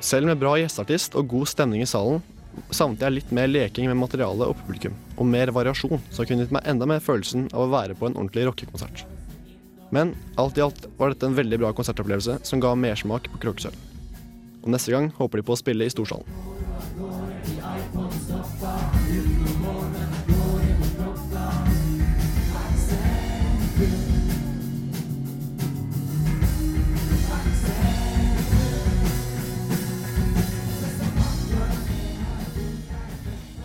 Selv 0.00 0.30
med 0.30 0.38
bra 0.38 0.54
gjesteartist 0.60 1.16
og 1.18 1.30
god 1.30 1.50
stemning 1.50 1.82
i 1.82 1.90
salen, 1.90 2.22
savnet 2.70 3.02
jeg 3.02 3.16
litt 3.16 3.32
mer 3.34 3.50
leking 3.50 3.88
med 3.90 3.98
materialet 3.98 4.50
og 4.50 4.58
publikum, 4.62 4.94
og 5.18 5.26
mer 5.26 5.50
variasjon, 5.54 6.00
som 6.14 6.26
kunne 6.26 6.46
gitt 6.46 6.54
meg 6.54 6.66
enda 6.70 6.86
mer 6.88 7.02
følelsen 7.02 7.48
av 7.52 7.66
å 7.66 7.72
være 7.72 7.98
på 7.98 8.08
en 8.08 8.16
ordentlig 8.16 8.46
rockekonsert. 8.48 9.04
Men 9.94 10.12
alt 10.36 10.58
i 10.58 10.64
alt 10.64 10.86
var 10.98 11.12
dette 11.12 11.26
en 11.28 11.36
veldig 11.38 11.60
bra 11.62 11.72
konsertopplevelse 11.76 12.40
som 12.46 12.62
ga 12.62 12.74
mersmak 12.76 13.30
på 13.32 13.40
Kråkesølv. 13.42 13.86
Og 14.64 14.72
neste 14.74 14.92
gang 14.92 15.08
håper 15.16 15.40
de 15.40 15.46
på 15.48 15.54
å 15.54 15.60
spille 15.60 15.86
i 15.86 15.92
storsalen. 15.92 16.26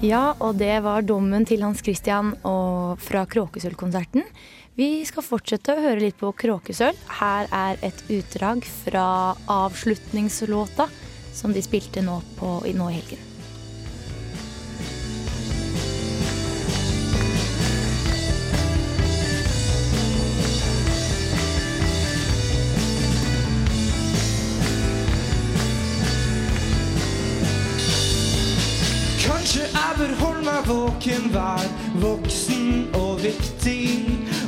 Ja, 0.04 0.34
og 0.44 0.58
det 0.60 0.82
var 0.84 1.06
dommen 1.08 1.46
til 1.48 1.62
Hans 1.64 1.80
Christian 1.80 2.34
fra 2.44 3.22
Kråkesølvkonserten. 3.32 4.26
Vi 4.76 4.88
skal 5.08 5.24
fortsette 5.24 5.78
å 5.78 5.84
høre 5.86 6.02
litt 6.04 6.18
på 6.20 6.34
Kråkesølv. 6.44 7.00
Her 7.22 7.48
er 7.56 7.80
et 7.88 8.04
utdrag 8.12 8.68
fra 8.68 9.06
avslutningslåta 9.48 10.90
som 11.32 11.56
de 11.56 11.64
spilte 11.64 12.04
nå, 12.04 12.20
på, 12.36 12.58
nå 12.68 12.90
i 12.92 12.98
helgen. 12.98 13.33
Våken, 30.68 31.30
vær 31.34 31.68
voksen 32.02 32.90
og 33.00 33.22
viktig. 33.24 33.90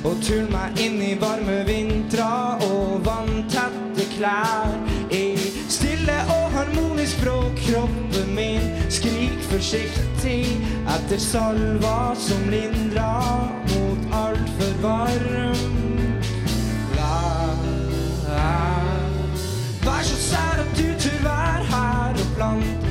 Og 0.05 0.19
tull 0.21 0.45
meg 0.51 0.77
inn 0.81 0.99
i 1.01 1.13
varme 1.19 1.63
vintra 1.67 2.57
og 2.67 3.01
vanntette 3.05 4.05
klær. 4.15 4.75
I 5.09 5.37
stille 5.71 6.17
og 6.35 6.51
harmonisk 6.53 7.19
språk, 7.19 7.57
kroppen 7.67 8.33
min 8.37 8.69
skrik 8.93 9.39
forsiktig 9.49 10.43
etter 10.95 11.21
salva 11.21 12.13
som 12.19 12.49
lindrer 12.53 13.49
mot 13.73 14.15
altfor 14.23 14.75
varm 14.85 15.75
vær. 19.85 20.03
Så 20.05 20.17
sær 20.21 20.61
at 20.61 20.77
du 20.77 20.87
tør 21.01 21.21
være 21.23 21.65
her 21.71 22.19
og 22.21 22.27
plant 22.37 22.84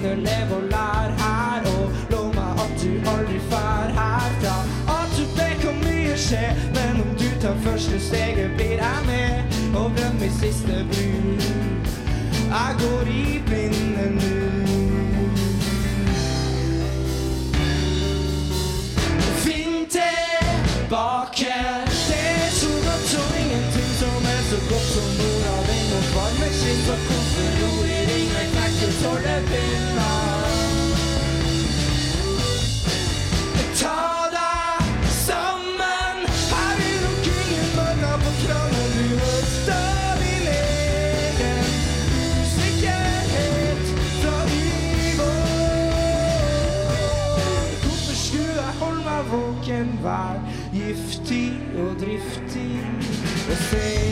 firene 0.00 0.22
lev 0.22 0.56
og 0.56 0.62
lær 0.62 1.10
her, 1.18 1.62
og 1.76 1.90
lov 2.10 2.34
meg 2.34 2.60
at 2.64 2.72
du 2.82 2.90
aldri 3.10 3.38
fær 3.50 3.92
herfra. 3.98 4.56
At 4.96 5.10
du 5.16 5.24
vet 5.38 5.62
hvor 5.64 5.76
mye 5.84 6.16
skje, 6.16 6.44
men 6.74 7.00
om 7.04 7.14
du 7.20 7.28
tar 7.40 7.56
første 7.64 8.00
steget, 8.00 8.50
blir 8.56 8.76
jeg 8.82 9.00
med. 9.06 9.58
Og 9.76 9.92
glem 9.96 10.14
min 10.20 10.32
siste 10.40 10.84
bru. 10.92 11.08
Jeg 12.46 12.76
går 12.80 13.10
i 13.10 13.42
og 53.76 54.05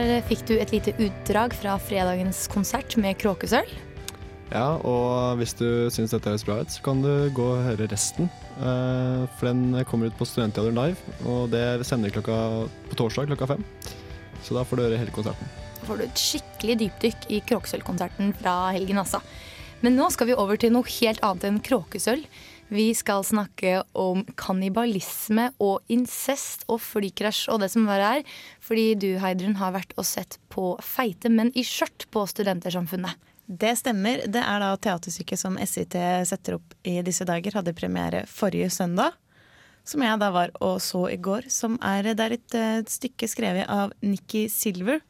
Her 0.00 0.22
fikk 0.24 0.46
du 0.48 0.54
et 0.56 0.70
lite 0.72 0.94
utdrag 0.96 1.52
fra 1.52 1.74
fredagens 1.76 2.46
konsert 2.48 2.94
med 2.96 3.18
Kråkesølv. 3.20 3.68
Ja, 4.48 4.78
og 4.80 5.36
hvis 5.36 5.52
du 5.58 5.90
syns 5.92 6.14
dette 6.14 6.30
høres 6.30 6.44
bra 6.46 6.56
ut, 6.62 6.72
så 6.72 6.80
kan 6.86 7.02
du 7.04 7.10
gå 7.36 7.44
og 7.44 7.66
høre 7.66 7.88
resten. 7.90 8.30
Eh, 8.56 9.26
For 9.36 9.50
den 9.50 9.76
kommer 9.90 10.08
ut 10.08 10.16
på 10.16 10.24
Studentteater 10.24 10.72
Live, 10.72 10.96
og 11.28 11.52
det 11.52 11.84
sender 11.84 12.14
klokka 12.14 12.38
på 12.88 12.96
torsdag 12.96 13.28
klokka 13.28 13.50
fem. 13.52 13.66
Så 14.40 14.56
da 14.56 14.64
får 14.64 14.80
du 14.80 14.84
høre 14.86 15.02
hele 15.02 15.12
konserten. 15.12 15.52
Da 15.82 15.90
får 15.90 16.00
du 16.00 16.06
et 16.06 16.24
skikkelig 16.24 16.78
dypdykk 16.86 17.28
i 17.36 17.42
Kråkesølvkonserten 17.52 18.32
fra 18.40 18.56
helgen, 18.72 19.02
altså. 19.04 19.20
Men 19.84 20.00
nå 20.00 20.08
skal 20.16 20.32
vi 20.32 20.38
over 20.40 20.56
til 20.56 20.72
noe 20.72 20.96
helt 20.96 21.20
annet 21.28 21.44
enn 21.50 21.60
kråkesølv. 21.68 22.24
Vi 22.70 22.92
skal 22.94 23.24
snakke 23.26 23.80
om 23.98 24.20
kannibalisme 24.38 25.48
og 25.58 25.82
incest 25.90 26.62
og 26.70 26.78
flykrasj 26.84 27.48
og 27.50 27.64
det 27.64 27.68
som 27.72 27.88
verre 27.88 28.20
er. 28.20 28.36
Fordi 28.62 28.92
du, 28.94 29.08
Heidrun, 29.18 29.56
har 29.58 29.74
vært 29.74 29.94
og 29.98 30.06
sett 30.06 30.38
på 30.54 30.76
Feite 30.86 31.32
menn 31.34 31.50
i 31.58 31.64
skjørt 31.66 32.06
på 32.14 32.22
Studentersamfunnet. 32.30 33.18
Det 33.50 33.72
stemmer. 33.80 34.22
Det 34.30 34.42
er 34.46 34.62
da 34.62 34.68
teaterstykket 34.78 35.40
som 35.40 35.58
SIT 35.58 35.96
setter 36.30 36.60
opp 36.60 36.76
i 36.86 37.00
disse 37.02 37.26
dager. 37.26 37.56
Hadde 37.58 37.74
premiere 37.74 38.22
forrige 38.30 38.68
søndag. 38.70 39.16
Som 39.82 40.04
jeg 40.06 40.20
da 40.22 40.28
var 40.30 40.52
og 40.62 40.76
så 40.84 41.08
i 41.10 41.18
går. 41.18 41.48
Er, 41.82 42.12
det 42.14 42.22
er 42.22 42.36
et, 42.36 42.54
et 42.54 42.92
stykke 42.92 43.26
skrevet 43.32 43.66
av 43.66 43.96
Nikki 43.98 44.44
Silver. 44.46 45.02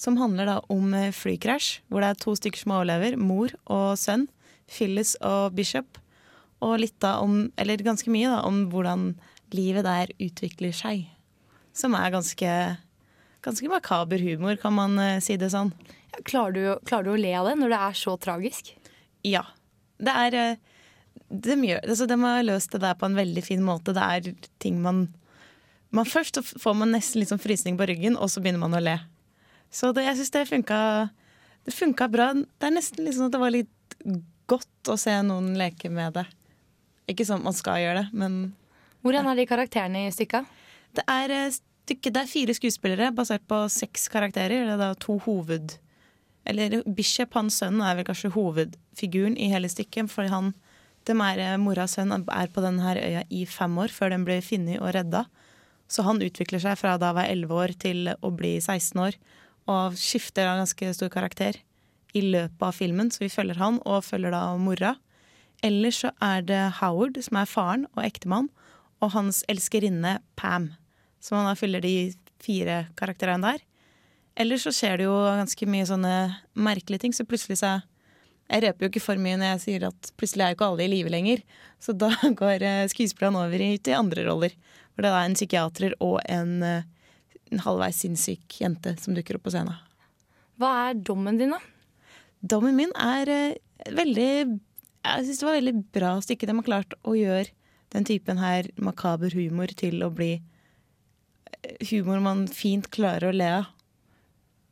som 0.00 0.16
handler 0.16 0.46
da 0.46 0.60
om 0.72 0.94
eh, 0.94 1.10
flykrasj, 1.12 1.82
hvor 1.88 2.00
det 2.00 2.08
er 2.08 2.20
to 2.22 2.32
stykker 2.32 2.62
som 2.62 2.72
overlever, 2.72 3.18
mor 3.20 3.52
og 3.66 3.98
sønn, 4.00 4.30
Phyllis 4.70 5.12
og 5.20 5.52
Bishop. 5.52 5.98
Og 6.60 6.76
litt 6.82 6.96
da 7.00 7.16
om, 7.24 7.46
eller 7.60 7.84
ganske 7.84 8.12
mye 8.12 8.28
da, 8.28 8.42
om 8.48 8.66
hvordan 8.72 9.14
livet 9.56 9.86
der 9.86 10.12
utvikler 10.20 10.74
seg. 10.76 11.06
Som 11.76 11.96
er 11.96 12.12
ganske, 12.12 12.56
ganske 13.44 13.70
makaber 13.70 14.20
humor, 14.22 14.58
kan 14.60 14.74
man 14.76 14.98
uh, 15.00 15.22
si 15.24 15.38
det 15.40 15.52
sånn. 15.54 15.72
Klarer 16.26 16.56
du, 16.56 16.64
klarer 16.88 17.08
du 17.08 17.14
å 17.14 17.20
le 17.20 17.32
av 17.38 17.48
det 17.48 17.56
når 17.60 17.72
det 17.72 17.80
er 17.86 17.96
så 18.02 18.16
tragisk? 18.20 18.74
Ja. 19.26 19.46
Det 20.00 20.12
er 20.26 20.36
uh, 20.36 20.70
de, 21.30 21.54
gjør, 21.54 21.84
altså 21.84 22.06
de 22.10 22.18
har 22.22 22.44
løst 22.46 22.74
det 22.74 22.82
der 22.82 22.98
på 22.98 23.06
en 23.08 23.18
veldig 23.18 23.44
fin 23.46 23.62
måte. 23.64 23.94
Det 23.96 24.02
er 24.02 24.32
ting 24.62 24.80
man, 24.82 25.06
man 25.94 26.08
Først 26.08 26.40
får 26.42 26.76
man 26.76 26.92
nesten 26.94 27.22
litt 27.22 27.30
sånn 27.32 27.42
frysning 27.42 27.78
på 27.78 27.86
ryggen, 27.90 28.18
og 28.18 28.32
så 28.32 28.42
begynner 28.42 28.64
man 28.64 28.76
å 28.76 28.82
le. 28.82 28.98
Så 29.70 29.92
det, 29.94 30.04
jeg 30.08 30.18
syns 30.18 30.34
det 30.34 30.48
funka 30.50 30.80
Det 31.66 31.74
funka 31.76 32.08
bra. 32.10 32.32
Det 32.34 32.66
er 32.66 32.74
nesten 32.74 33.06
litt 33.06 33.14
sånn 33.14 33.28
at 33.28 33.36
det 33.36 33.42
var 33.42 33.54
litt 33.54 33.96
godt 34.50 34.90
å 34.90 34.96
se 34.98 35.14
noen 35.22 35.52
leke 35.58 35.90
med 35.92 36.16
det. 36.18 36.26
Ikke 37.10 37.26
sånn 37.26 37.42
at 37.42 37.48
man 37.50 37.56
skal 37.56 37.82
gjøre 37.82 38.04
det, 38.04 38.08
men 38.16 38.40
Hvordan 39.04 39.30
er 39.30 39.38
de 39.38 39.48
karakterene 39.48 40.06
i 40.06 40.12
stykket? 40.12 40.48
Det 40.96 41.04
er, 41.08 41.32
eh, 41.32 41.52
stykket, 41.52 42.12
det 42.12 42.22
er 42.22 42.28
fire 42.28 42.56
skuespillere 42.56 43.14
basert 43.16 43.46
på 43.48 43.62
seks 43.72 44.08
karakterer. 44.12 44.66
Det 44.66 44.74
er 44.76 44.82
da 44.82 44.94
to 44.94 45.18
hoved... 45.26 45.78
Eller 46.48 46.82
Bishop, 46.88 47.34
hans 47.36 47.58
sønn, 47.60 47.82
er 47.84 47.98
vel 47.98 48.06
kanskje 48.08 48.32
hovedfiguren 48.32 49.36
i 49.38 49.50
hele 49.52 49.68
stykket. 49.68 50.08
Fordi 50.10 50.32
han, 50.32 50.52
dem 51.06 51.20
er, 51.20 51.42
moras 51.60 51.60
mora 51.60 51.86
sønn 51.88 52.12
er 52.16 52.48
på 52.52 52.64
denne 52.64 52.94
øya 52.96 53.24
i 53.28 53.44
fem 53.46 53.76
år 53.78 53.92
før 53.92 54.10
den 54.14 54.24
blir 54.24 54.40
funnet 54.44 54.80
og 54.80 54.94
redda. 54.96 55.26
Så 55.90 56.04
han 56.06 56.22
utvikler 56.22 56.62
seg 56.62 56.78
fra 56.80 56.96
da 56.98 57.12
å 57.12 57.18
være 57.18 57.36
11 57.36 57.60
år 57.60 57.74
til 57.84 58.12
å 58.12 58.30
bli 58.32 58.56
16 58.58 59.04
år. 59.04 59.18
Og 59.70 59.96
skifter 60.00 60.48
av 60.48 60.62
ganske 60.62 60.92
stor 60.96 61.12
karakter 61.12 61.60
i 62.16 62.24
løpet 62.24 62.66
av 62.66 62.74
filmen, 62.74 63.12
så 63.12 63.22
vi 63.22 63.30
følger 63.30 63.60
han 63.60 63.78
og 63.84 64.02
følger 64.04 64.34
da 64.34 64.42
mora. 64.58 64.96
Ellers 65.66 66.00
så 66.02 66.12
er 66.24 66.44
det 66.46 66.60
Howard, 66.80 67.18
som 67.24 67.36
er 67.40 67.48
faren 67.48 67.86
og 67.94 68.04
ektemann, 68.04 68.48
og 69.00 69.12
hans 69.14 69.42
elskerinne 69.48 70.18
Pam. 70.40 70.70
Så 71.20 71.36
man 71.36 71.48
da 71.48 71.56
fyller 71.58 71.84
de 71.84 72.12
fire 72.40 72.86
karakterene 72.96 73.52
der. 73.52 73.64
Ellers 74.40 74.64
så 74.64 74.72
skjer 74.72 75.00
det 75.00 75.08
jo 75.08 75.16
ganske 75.40 75.68
mye 75.68 75.88
sånne 75.88 76.14
merkelige 76.56 77.04
ting, 77.04 77.16
så 77.16 77.28
plutselig 77.28 77.60
så 77.60 77.80
Jeg 78.50 78.64
røper 78.64 78.82
jo 78.82 78.88
ikke 78.90 79.02
for 79.04 79.20
mye 79.22 79.36
når 79.38 79.46
jeg 79.46 79.60
sier 79.62 79.84
at 79.86 80.08
plutselig 80.18 80.42
er 80.42 80.48
jo 80.50 80.56
ikke 80.56 80.68
alle 80.72 80.82
i 80.82 80.90
live 80.90 81.10
lenger. 81.12 81.42
Så 81.78 81.92
da 81.94 82.08
går 82.40 82.64
eh, 82.66 82.88
skuespillerne 82.90 83.44
over 83.44 83.62
i, 83.62 83.76
til 83.78 83.94
andre 83.94 84.24
roller. 84.26 84.56
Hvor 84.90 85.06
det 85.06 85.12
er 85.12 85.26
en 85.28 85.36
psykiater 85.38 85.94
og 86.02 86.16
en, 86.26 86.56
eh, 86.66 86.88
en 87.52 87.62
halvveis 87.62 88.00
sinnssyk 88.02 88.56
jente 88.58 88.96
som 88.98 89.14
dukker 89.14 89.38
opp 89.38 89.44
på 89.46 89.52
scenen. 89.54 89.78
Hva 90.58 90.72
er 90.88 90.98
dommen 90.98 91.38
din, 91.38 91.54
da? 91.54 91.60
Dommen 92.42 92.74
min 92.74 92.90
er 92.98 93.30
eh, 93.30 93.94
veldig 93.94 94.58
Jeg 95.00 95.26
syns 95.26 95.40
det 95.40 95.48
var 95.48 95.58
veldig 95.58 95.76
bra 95.96 96.12
stykke. 96.24 96.48
De 96.48 96.56
har 96.58 96.66
klart 96.66 96.96
å 97.08 97.16
gjøre 97.16 97.52
den 97.94 98.06
typen 98.06 98.40
her 98.40 98.68
makaber 98.78 99.32
humor 99.34 99.72
til 99.78 100.02
å 100.04 100.10
bli 100.14 100.34
eh, 100.36 101.86
humor 101.90 102.20
man 102.24 102.44
fint 102.52 102.90
klarer 102.92 103.30
å 103.30 103.36
le 103.36 103.48
av. 103.60 103.70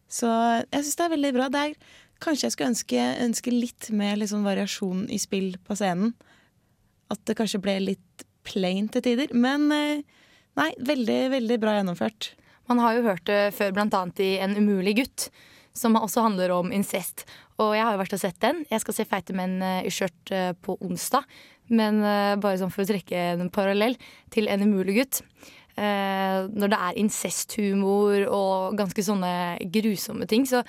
Så 0.09 0.29
jeg 0.29 0.85
syns 0.85 0.99
det 0.99 1.07
er 1.07 1.15
veldig 1.17 1.33
bra. 1.37 1.49
Er, 1.63 1.75
kanskje 2.25 2.49
jeg 2.49 2.55
skulle 2.55 2.73
ønske, 2.75 3.09
ønske 3.25 3.55
litt 3.55 3.91
mer 3.95 4.17
liksom 4.21 4.47
variasjon 4.47 5.07
i 5.13 5.19
spill 5.21 5.53
på 5.67 5.77
scenen. 5.79 6.15
At 7.13 7.25
det 7.29 7.37
kanskje 7.39 7.63
ble 7.65 7.79
litt 7.85 8.25
plain 8.49 8.89
til 8.93 9.05
tider. 9.05 9.33
Men 9.37 9.69
eh, 9.75 10.05
nei, 10.61 10.71
veldig, 10.93 11.21
veldig 11.35 11.61
bra 11.63 11.79
gjennomført. 11.79 12.33
Man 12.69 12.83
har 12.85 12.99
jo 12.99 13.07
hørt 13.09 13.25
det 13.29 13.43
før, 13.57 13.73
annet 13.81 14.21
i 14.21 14.35
En 14.45 14.57
umulig 14.57 14.99
gutt, 15.01 15.31
som 15.73 15.97
også 15.97 16.25
handler 16.27 16.53
om 16.53 16.73
incest. 16.75 17.25
Og 17.59 17.75
jeg 17.75 17.85
har 17.85 17.95
jo 17.95 18.01
vært 18.01 18.15
og 18.15 18.21
sett 18.23 18.41
den. 18.43 18.65
Jeg 18.71 18.83
skal 18.85 18.97
se 18.97 19.07
Feite 19.09 19.35
menn 19.37 19.59
eh, 19.65 19.87
i 19.89 19.93
skjørt 19.93 20.35
eh, 20.35 20.51
på 20.63 20.77
onsdag. 20.85 21.27
Men 21.75 22.01
eh, 22.07 22.35
bare 22.41 22.61
sånn 22.61 22.73
for 22.73 22.85
å 22.85 22.89
trekke 22.89 23.25
en 23.35 23.51
parallell 23.55 23.99
til 24.35 24.51
En 24.51 24.63
umulig 24.65 25.01
gutt. 25.03 25.23
Når 25.79 26.71
det 26.73 26.79
er 26.83 26.97
incesthumor 26.99 28.25
og 28.35 28.73
ganske 28.81 29.03
sånne 29.07 29.29
grusomme 29.71 30.27
ting, 30.27 30.43
så 30.43 30.65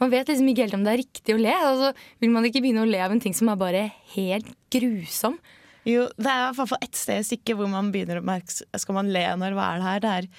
man 0.00 0.08
vet 0.08 0.30
liksom 0.30 0.48
ikke 0.48 0.64
helt 0.64 0.76
om 0.78 0.86
det 0.86 0.94
er 0.94 1.02
riktig 1.02 1.34
å 1.34 1.40
le. 1.42 1.52
Altså, 1.52 1.90
vil 2.24 2.32
man 2.32 2.46
ikke 2.48 2.62
begynne 2.64 2.86
å 2.86 2.88
le 2.88 3.02
av 3.04 3.12
en 3.12 3.20
ting 3.20 3.36
som 3.36 3.50
er 3.52 3.58
bare 3.60 3.82
helt 4.14 4.48
grusom? 4.72 5.36
Jo, 5.84 6.06
det 6.16 6.30
er 6.32 6.40
i 6.40 6.56
hvert 6.56 6.72
fall 6.72 6.86
ett 6.86 6.96
sted 6.96 7.20
i 7.20 7.26
stykket 7.28 7.58
hvor 7.58 7.68
man 7.68 7.92
begynner 7.92 8.18
å 8.18 8.24
merke 8.24 8.64
Skal 8.80 8.96
man 8.96 9.12
le 9.12 9.26
når 9.38 9.58
hva 9.58 9.68
er 9.74 9.76
det 9.76 9.86
her? 9.90 10.00
Det 10.00 10.14
er, 10.14 10.30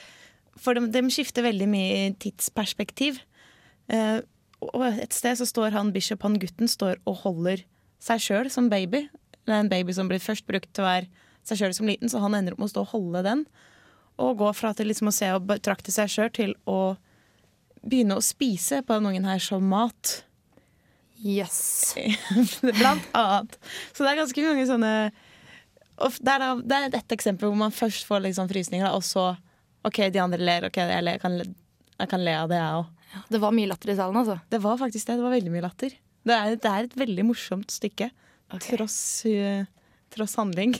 for 0.65 0.73
de, 0.81 0.89
de 0.97 1.03
skifter 1.13 1.45
veldig 1.45 1.69
mye 1.69 2.01
tidsperspektiv. 2.17 3.21
Eh, 3.93 4.17
og 4.65 4.83
et 4.89 5.13
sted 5.13 5.37
så 5.39 5.45
står 5.47 5.75
han 5.75 5.93
Bishop, 5.93 6.23
han 6.25 6.39
gutten, 6.41 6.69
står 6.69 6.99
og 7.05 7.21
holder 7.23 7.63
seg 8.03 8.21
sjøl 8.23 8.51
som 8.53 8.69
baby. 8.71 9.05
Det 9.45 9.53
er 9.53 9.63
en 9.63 9.71
baby 9.71 9.93
som 9.95 10.09
blir 10.09 10.21
først 10.21 10.47
brukt 10.49 10.69
til 10.73 10.85
å 10.85 10.87
være 10.87 11.25
seg 11.47 11.61
sjøl 11.61 11.75
som 11.77 11.89
liten, 11.89 12.11
så 12.11 12.21
han 12.23 12.35
ender 12.35 12.55
opp 12.55 12.61
med 12.61 12.69
å 12.69 12.73
stå 12.73 12.85
og 12.85 12.93
holde 12.95 13.23
den. 13.27 13.45
Og 14.17 14.39
gå 14.41 14.49
fra 14.57 14.73
til 14.75 14.89
liksom 14.89 15.11
å 15.11 15.15
se 15.15 15.29
og 15.35 15.45
betrakte 15.49 15.93
seg 15.93 16.09
sjøl 16.11 16.31
til 16.33 16.55
å 16.69 16.97
begynne 17.87 18.17
å 18.17 18.25
spise 18.25 18.81
på 18.83 18.97
den 18.97 19.11
ungen 19.11 19.29
her 19.29 19.41
som 19.43 19.63
mat. 19.69 20.21
Yes. 21.23 21.95
Blant 22.61 23.07
annet. 23.17 23.57
Så 23.93 24.03
det 24.03 24.11
er 24.11 24.21
ganske 24.21 24.45
mange 24.49 24.67
sånne 24.69 24.93
og 25.97 26.13
det, 26.21 26.29
er 26.29 26.41
da, 26.43 26.49
det 26.61 26.77
er 26.77 26.91
et 26.99 27.13
eksempel 27.15 27.49
hvor 27.49 27.57
man 27.57 27.73
først 27.73 28.05
får 28.05 28.21
liksom 28.27 28.49
frysninger, 28.51 28.91
og 28.93 29.01
så 29.05 29.31
OK, 29.87 30.03
de 30.13 30.21
andre 30.21 30.37
ler. 30.43 30.67
ok, 30.67 30.77
Jeg, 30.77 31.03
ler, 31.05 31.17
kan, 31.21 31.37
le, 31.39 31.47
jeg 31.97 32.11
kan 32.11 32.21
le 32.21 32.35
av 32.37 32.51
det, 32.51 32.59
jeg 32.59 32.81
òg. 32.81 32.91
Det 33.31 33.39
var 33.41 33.55
mye 33.55 33.69
latter 33.69 33.93
i 33.93 33.97
salen, 33.97 34.19
altså? 34.19 34.37
Det 34.51 34.59
var 34.63 34.77
faktisk 34.79 35.07
det. 35.07 35.17
Det 35.19 35.25
var 35.25 35.35
veldig 35.35 35.53
mye 35.53 35.65
latter. 35.65 35.95
Det 36.27 36.35
er, 36.35 36.59
det 36.59 36.69
er 36.71 36.87
et 36.87 36.99
veldig 36.99 37.25
morsomt 37.29 37.71
stykke. 37.71 38.09
Tross, 38.63 38.99
uh, 39.27 39.65
tross 40.13 40.37
handling. 40.39 40.75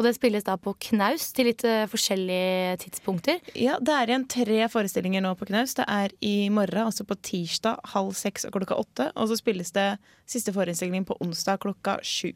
Og 0.00 0.06
det 0.06 0.14
spilles 0.16 0.46
da 0.46 0.54
på 0.56 0.72
knaus 0.88 1.26
til 1.36 1.50
litt 1.50 1.62
uh, 1.68 1.84
forskjellige 1.90 2.78
tidspunkter? 2.86 3.40
Ja, 3.58 3.76
det 3.82 3.94
er 3.94 4.12
igjen 4.12 4.28
tre 4.32 4.60
forestillinger 4.72 5.24
nå 5.24 5.34
på 5.38 5.50
knaus. 5.50 5.76
Det 5.76 5.84
er 5.84 6.14
i 6.24 6.48
morgen, 6.52 6.86
altså 6.88 7.04
på 7.06 7.18
tirsdag 7.20 7.82
halv 7.92 8.14
seks 8.18 8.48
og 8.48 8.56
klokka 8.56 8.78
åtte. 8.80 9.10
Og 9.14 9.30
så 9.30 9.38
spilles 9.38 9.74
det 9.76 9.90
siste 10.30 10.54
forestilling 10.56 11.04
på 11.08 11.18
onsdag 11.20 11.60
klokka 11.66 11.98
sju. 12.06 12.32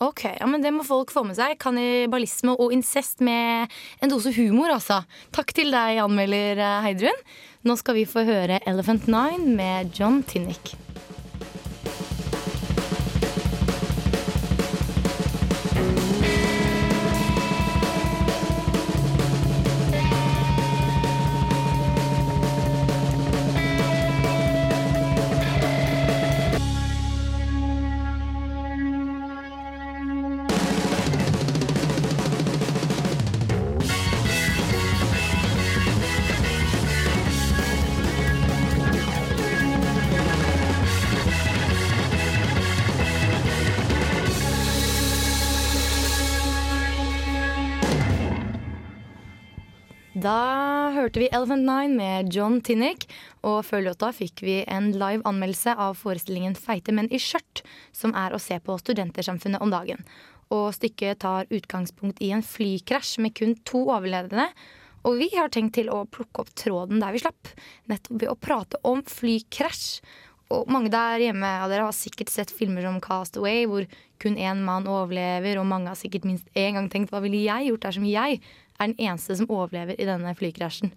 Ok, 0.00 0.24
ja, 0.24 0.46
men 0.48 0.62
Det 0.62 0.70
må 0.72 0.80
folk 0.86 1.10
få 1.12 1.26
med 1.28 1.36
seg. 1.36 1.58
Kannibalisme 1.60 2.54
og 2.56 2.72
incest 2.72 3.20
med 3.20 3.68
en 4.00 4.08
dose 4.08 4.32
humor, 4.32 4.72
altså. 4.72 5.02
Takk 5.36 5.52
til 5.52 5.68
deg, 5.74 6.00
anmelder 6.00 6.56
eh, 6.56 6.78
Heidrun. 6.86 7.20
Nå 7.68 7.76
skal 7.76 7.98
vi 7.98 8.06
få 8.08 8.24
høre 8.24 8.62
Elephant 8.64 9.10
Nine 9.12 9.52
med 9.58 9.92
John 10.00 10.22
Tinnick. 10.24 10.72
Hørte 51.00 51.20
vi 51.22 51.30
Elephant 51.32 51.64
Nine 51.64 51.96
med 51.96 52.34
John 52.34 52.58
Tinnick, 52.60 53.06
og 53.46 53.62
før 53.64 53.86
låta 53.86 54.10
fikk 54.12 54.42
vi 54.44 54.58
en 54.68 54.90
live 54.92 55.24
anmeldelse 55.28 55.72
av 55.80 55.96
forestillingen 55.96 56.56
Feite 56.58 56.92
menn 56.92 57.08
i 57.08 57.20
skjørt, 57.20 57.62
som 57.96 58.12
er 58.18 58.34
å 58.36 58.40
se 58.42 58.58
på 58.60 58.76
Studentersamfunnet 58.82 59.64
om 59.64 59.72
dagen. 59.72 60.04
Og 60.52 60.74
stykket 60.76 61.22
tar 61.24 61.48
utgangspunkt 61.48 62.20
i 62.20 62.32
en 62.36 62.44
flykrasj 62.44 63.16
med 63.24 63.36
kun 63.38 63.56
to 63.64 63.86
overlevende. 63.86 64.50
Og 65.08 65.16
vi 65.22 65.30
har 65.32 65.48
tenkt 65.48 65.78
til 65.78 65.88
å 65.88 66.02
plukke 66.04 66.44
opp 66.44 66.50
tråden 66.58 67.00
der 67.00 67.14
vi 67.16 67.22
slapp, 67.22 67.54
nettopp 67.88 68.20
ved 68.20 68.28
å 68.28 68.36
prate 68.36 68.80
om 68.84 69.00
flykrasj. 69.06 70.02
Og 70.52 70.68
mange 70.68 70.90
der 70.92 71.22
hjemme 71.22 71.48
av 71.62 71.70
dere 71.70 71.86
har 71.86 71.96
sikkert 71.96 72.32
sett 72.32 72.52
filmer 72.52 72.84
som 72.84 72.98
Cast 73.00 73.38
Away, 73.40 73.64
hvor 73.70 73.86
kun 74.20 74.36
én 74.36 74.60
mann 74.66 74.90
overlever, 74.90 75.62
og 75.62 75.70
mange 75.70 75.88
har 75.88 75.96
sikkert 75.96 76.26
minst 76.28 76.50
én 76.58 76.76
gang 76.76 76.90
tenkt 76.92 77.14
hva 77.14 77.22
ville 77.24 77.40
jeg 77.40 77.70
gjort 77.70 77.86
dersom 77.86 78.08
jeg 78.10 78.42
er 78.80 78.92
den 78.92 78.98
eneste 79.10 79.36
som 79.38 79.50
overlever 79.50 79.98
i 80.00 80.08
denne 80.08 80.34
flykrasjen. 80.38 80.94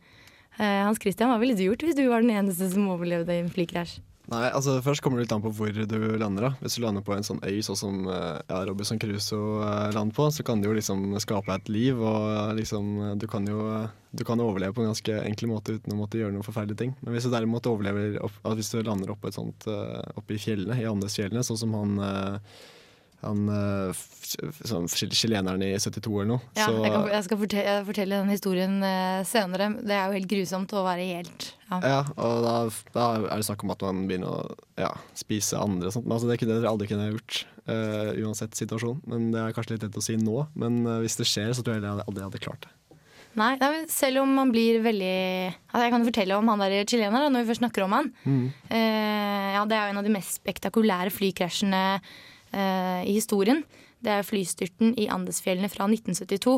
Eh, 0.59 0.81
Hans 0.85 1.01
Christian, 1.01 1.31
hva 1.31 1.41
ville 1.41 1.57
du 1.57 1.65
gjort 1.65 1.83
hvis 1.85 1.97
du 1.97 2.05
var 2.07 2.23
den 2.23 2.33
eneste 2.33 2.69
som 2.71 2.89
overlevde 2.93 3.33
i 3.35 3.43
en 3.43 3.53
flykrasj? 3.53 3.99
Nei, 4.31 4.45
altså 4.55 4.77
Først 4.79 5.03
kommer 5.03 5.19
det 5.19 5.25
litt 5.25 5.33
an 5.35 5.41
på 5.43 5.51
hvor 5.51 5.73
du 5.73 5.97
lander. 6.15 6.45
da 6.45 6.51
Hvis 6.61 6.77
du 6.77 6.83
lander 6.85 7.03
på 7.03 7.11
en 7.11 7.25
sånn 7.27 7.41
øy 7.43 7.59
sånn 7.65 7.79
som 7.79 7.97
eh, 8.07 8.37
ja, 8.47 8.61
Robinson 8.69 9.01
Crusoe 9.01 9.65
eh, 9.65 9.89
lander 9.95 10.15
på, 10.15 10.29
så 10.31 10.45
kan 10.47 10.61
du 10.61 10.69
jo 10.69 10.77
liksom 10.77 11.17
skape 11.19 11.57
et 11.57 11.71
liv. 11.73 11.99
Og 11.99 12.53
liksom 12.55 13.17
du 13.19 13.27
kan 13.27 13.49
jo 13.49 13.83
du 14.13 14.23
kan 14.23 14.39
overleve 14.39 14.77
på 14.77 14.83
en 14.83 14.91
ganske 14.91 15.17
enkel 15.25 15.49
måte 15.49 15.75
uten 15.75 15.95
å 15.95 15.97
måtte 15.97 16.19
gjøre 16.21 16.35
noen 16.35 16.45
forferdelige 16.45 16.83
ting. 16.83 16.93
Men 17.01 17.15
hvis 17.15 17.25
du 17.25 17.33
derimot 17.33 17.67
overlever 17.67 18.19
opp, 18.23 18.37
hvis 18.55 18.69
du 18.71 18.83
lander 18.85 19.09
oppe, 19.09 19.33
oppe 19.33 20.35
i 20.35 20.39
fjellene, 20.39 20.77
i 20.77 20.85
Andesfjellene, 20.85 21.41
sånn 21.43 21.59
som 21.65 21.73
han 21.73 21.97
han 23.23 23.47
uh, 23.49 24.03
sånn, 24.67 24.87
chileneren 24.89 25.63
i 25.65 25.71
72 25.77 26.11
eller 26.11 26.29
noe. 26.33 26.43
Ja, 26.57 26.67
så, 26.67 26.83
jeg, 26.83 26.93
kan, 26.93 27.07
jeg 27.13 27.25
skal 27.27 27.39
fortelle, 27.43 27.75
fortelle 27.87 28.19
den 28.21 28.33
historien 28.33 28.77
uh, 28.83 29.23
senere. 29.27 29.71
Det 29.81 29.95
er 29.95 30.05
jo 30.05 30.19
helt 30.19 30.29
grusomt 30.35 30.75
å 30.75 30.83
være 30.85 31.07
helt 31.13 31.49
ja. 31.69 31.79
ja 31.79 32.01
og 32.13 32.45
da, 32.45 32.53
da, 32.93 33.07
er 33.31 33.41
det 33.41 33.47
snakk 33.47 33.65
om 33.65 33.73
at 33.73 33.87
man 33.87 34.03
begynner 34.09 34.29
å 34.29 34.43
ja, 34.79 34.93
spise 35.17 35.59
andre 35.61 35.89
og 35.89 35.97
sånt. 35.97 36.07
Men 36.07 36.17
altså, 36.17 36.29
det 36.31 36.39
kunne 36.41 36.59
dere 36.59 36.71
aldri 36.71 36.91
kunne 36.91 37.09
gjort 37.09 37.41
uh, 37.71 38.13
uansett 38.23 38.59
situasjon. 38.59 39.01
Men 39.09 39.31
Det 39.33 39.41
er 39.41 39.57
kanskje 39.57 39.77
litt 39.77 39.87
lett 39.87 39.99
å 39.99 40.05
si 40.05 40.19
nå, 40.19 40.45
men 40.59 40.83
hvis 41.03 41.19
det 41.19 41.29
skjer, 41.29 41.53
så 41.55 41.65
tror 41.65 41.77
jeg 41.77 41.85
jeg 41.85 42.07
aldri 42.07 42.27
hadde 42.27 42.43
klart 42.43 42.67
det. 42.67 42.77
Nei, 43.33 43.55
selv 43.89 44.21
om 44.21 44.33
man 44.37 44.51
blir 44.53 44.77
veldig 44.83 45.13
altså 45.49 45.81
Jeg 45.81 45.93
kan 45.93 46.03
jo 46.03 46.09
fortelle 46.11 46.35
om 46.37 46.49
han 46.51 46.61
der 46.61 46.83
chileneren 46.85 47.33
når 47.33 47.41
vi 47.41 47.49
først 47.49 47.63
snakker 47.63 47.85
om 47.87 47.95
han. 47.97 48.11
Mm. 48.29 48.43
ja, 48.69 49.63
Det 49.65 49.77
er 49.77 49.87
jo 49.87 49.93
en 49.93 50.01
av 50.03 50.05
de 50.05 50.13
mest 50.13 50.37
spektakulære 50.37 51.13
flykrasjene 51.13 51.81
eh, 51.95 52.11
i 52.53 53.15
historien. 53.15 53.63
Det 54.03 54.11
er 54.11 54.25
flystyrten 54.27 54.91
i 54.99 55.07
Andesfjellene 55.11 55.69
fra 55.71 55.87
1972, 55.87 56.57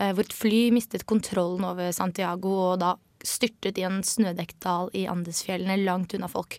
eh, 0.00 0.10
hvor 0.10 0.26
et 0.26 0.34
fly 0.34 0.62
mistet 0.74 1.06
kontrollen 1.08 1.66
over 1.68 1.92
Santiago 1.94 2.56
og 2.72 2.80
da 2.82 2.96
styrtet 3.26 3.78
i 3.78 3.86
en 3.86 4.00
snødekt 4.06 4.58
dal 4.64 4.90
i 4.96 5.06
Andesfjellene 5.10 5.78
langt 5.84 6.16
unna 6.16 6.30
folk. 6.30 6.58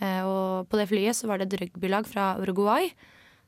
Eh, 0.00 0.22
og 0.26 0.66
på 0.70 0.80
det 0.80 0.88
flyet 0.90 1.18
så 1.18 1.30
var 1.30 1.38
det 1.38 1.50
et 1.50 1.60
rugbylag 1.62 2.08
fra 2.08 2.32
Uruguay. 2.40 2.90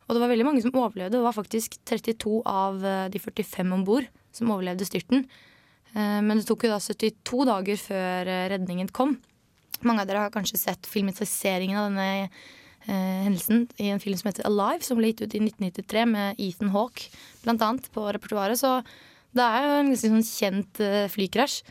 Og 0.06 0.14
det 0.14 0.22
var 0.22 0.30
veldig 0.30 0.46
mange 0.46 0.62
som 0.62 0.74
overlevde. 0.74 1.16
Det 1.16 1.24
var 1.24 1.34
faktisk 1.34 1.78
32 1.88 2.42
av 2.46 2.84
eh, 2.86 3.08
de 3.10 3.22
45 3.22 3.74
om 3.74 3.86
bord 3.88 4.06
som 4.36 4.52
overlevde 4.52 4.86
styrten. 4.86 5.26
Eh, 5.96 6.20
men 6.22 6.38
det 6.38 6.46
tok 6.46 6.68
jo 6.68 6.74
da 6.74 6.80
72 6.82 7.44
dager 7.50 7.84
før 7.88 8.30
eh, 8.30 8.48
redningen 8.54 8.94
kom. 8.94 9.16
Mange 9.82 10.04
av 10.04 10.10
dere 10.10 10.28
har 10.28 10.34
kanskje 10.34 10.60
sett 10.60 10.86
filmatiseringen 10.86 11.80
av 11.80 11.88
denne 11.90 12.10
eh, 12.28 12.42
hendelsen 12.90 13.66
i 13.78 13.92
en 13.92 14.00
film 14.02 14.18
som 14.18 14.28
heter 14.30 14.46
Alive, 14.48 14.82
som 14.82 14.98
ble 14.98 15.12
gitt 15.12 15.22
ut 15.22 15.36
i 15.36 15.42
1993 15.44 16.04
med 16.10 16.40
Ethan 16.42 16.72
Hawke 16.74 17.08
blant 17.44 17.62
annet 17.62 17.88
på 17.94 18.06
repertoaret. 18.16 18.58
Så 18.58 18.80
det 19.36 19.44
er 19.46 19.66
jo 19.66 19.74
en 19.78 19.90
ganske 19.92 20.10
sånn 20.10 20.26
kjent 20.26 20.82
eh, 20.84 21.08
flykrasj. 21.12 21.62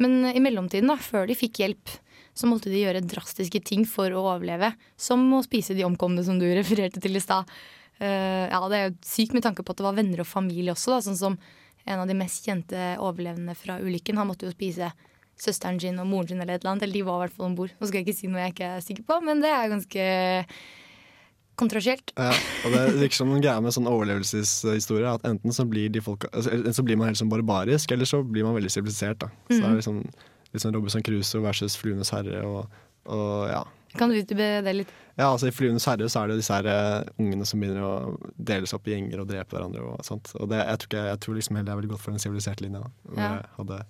Men 0.00 0.24
i 0.32 0.40
mellomtiden, 0.42 0.90
da, 0.90 0.96
før 1.00 1.28
de 1.28 1.36
fikk 1.36 1.60
hjelp, 1.62 1.92
så 2.36 2.48
måtte 2.48 2.72
de 2.72 2.80
gjøre 2.80 3.04
drastiske 3.04 3.60
ting 3.68 3.84
for 3.88 4.12
å 4.16 4.24
overleve. 4.32 4.72
Som 5.00 5.26
å 5.36 5.42
spise 5.44 5.76
de 5.76 5.84
omkomne, 5.86 6.24
som 6.24 6.40
du 6.40 6.46
refererte 6.58 7.02
til 7.02 7.18
i 7.18 7.22
stad. 7.22 7.48
Uh, 8.00 8.48
ja, 8.48 8.60
det 8.72 8.78
er 8.78 8.86
jo 8.86 8.94
sykt 9.04 9.34
med 9.36 9.44
tanke 9.44 9.60
på 9.60 9.74
at 9.74 9.80
det 9.80 9.84
var 9.84 9.98
venner 9.98 10.22
og 10.22 10.28
familie 10.28 10.72
også, 10.72 10.94
da, 10.94 11.02
sånn 11.04 11.18
som 11.20 11.34
en 11.84 12.00
av 12.00 12.08
de 12.08 12.16
mest 12.16 12.46
kjente 12.48 12.94
overlevende 13.00 13.52
fra 13.58 13.76
ulykken. 13.80 14.16
Han 14.20 14.30
måtte 14.30 14.48
jo 14.48 14.54
spise 14.54 14.88
søsteren 15.40 15.80
sin 15.82 15.98
og 16.02 16.08
moren 16.10 16.30
sin 16.30 16.42
eller 16.42 16.58
et 16.58 16.64
eller 16.64 16.74
annet. 16.74 16.86
Eller 16.86 17.00
de 17.00 17.06
var 17.06 17.18
i 17.18 17.24
hvert 17.26 17.38
fall 17.38 17.48
om 17.48 17.56
bord. 17.58 17.72
Nå 17.78 17.88
skal 17.88 18.00
jeg 18.00 18.08
ikke 18.08 18.18
si 18.18 18.30
noe 18.30 18.44
jeg 18.44 18.54
ikke 18.54 18.74
er 18.76 18.84
sikker 18.84 19.08
på, 19.08 19.18
men 19.26 19.42
det 19.44 19.50
er 19.54 19.72
ganske 19.72 20.04
kontroversielt. 21.60 22.12
Ja, 22.16 22.30
og 22.64 22.74
det 22.74 22.84
virker 23.02 23.18
som 23.20 23.32
en 23.34 23.42
greie 23.42 23.64
med 23.64 23.74
sånn 23.76 23.88
overlevelseshistorie 23.90 25.10
at 25.10 25.26
enten 25.28 25.54
så 25.54 25.66
blir, 25.68 25.90
de 25.92 26.02
folka, 26.04 26.30
altså, 26.32 26.56
så 26.76 26.84
blir 26.86 26.96
man 27.00 27.10
helt 27.10 27.20
sånn 27.20 27.32
barbarisk, 27.32 27.92
eller 27.92 28.08
så 28.08 28.22
blir 28.24 28.46
man 28.46 28.56
veldig 28.56 28.72
sivilisert. 28.72 29.26
Så 29.50 29.58
mm. 29.58 29.60
det 29.60 29.68
er 29.68 29.76
liksom, 29.82 30.00
litt 30.54 30.64
sånn 30.64 30.76
Robinson 30.76 31.04
Crusoe 31.06 31.44
versus 31.44 31.76
Fluenes 31.80 32.12
herre 32.14 32.40
og, 32.46 32.80
og 33.10 33.36
ja. 33.50 33.60
Kan 33.98 34.12
du 34.12 34.20
utdype 34.20 34.48
det 34.64 34.74
litt? 34.76 34.90
Ja, 35.16 35.32
altså 35.32 35.48
I 35.50 35.52
'Fluenes 35.52 35.84
herre' 35.90 36.06
så 36.08 36.22
er 36.22 36.30
det 36.30 36.36
disse 36.38 36.54
her 36.54 36.66
uh, 36.70 37.08
ungene 37.20 37.44
som 37.48 37.60
begynner 37.60 37.82
å 37.84 37.94
deles 38.38 38.72
opp 38.76 38.86
i 38.86 38.94
gjenger 38.94 39.20
og 39.20 39.26
drepe 39.28 39.56
hverandre. 39.56 39.82
og 39.82 40.06
sånt. 40.06 40.30
Og 40.38 40.46
det, 40.52 40.60
jeg, 40.62 40.78
tror 40.78 40.90
ikke, 40.90 41.02
jeg 41.08 41.20
tror 41.24 41.36
liksom 41.36 41.58
heller 41.58 41.66
det 41.66 41.74
er 41.74 41.80
veldig 41.80 41.90
godt 41.90 42.04
for 42.04 42.14
den 42.14 42.22
siviliserte 42.22 42.64
linja. 42.64 42.84
Ja. 43.10 43.18
Jeg 43.18 43.50
hadde 43.58 43.80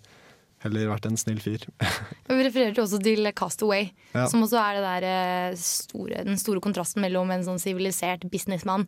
Heller 0.61 0.91
vært 0.91 1.07
en 1.09 1.17
snill 1.17 1.41
fyr. 1.41 1.63
Vi 2.29 2.43
refererte 2.45 2.83
også 2.83 3.01
til 3.01 3.31
Castaway, 3.37 3.89
ja. 4.13 4.27
som 4.29 4.45
også 4.45 4.61
er 4.61 4.81
der, 4.85 5.07
eh, 5.09 5.57
store, 5.57 6.25
den 6.27 6.37
store 6.41 6.61
kontrasten 6.65 7.01
mellom 7.05 7.33
en 7.33 7.47
sånn 7.47 7.63
sivilisert 7.63 8.27
businessmann 8.33 8.85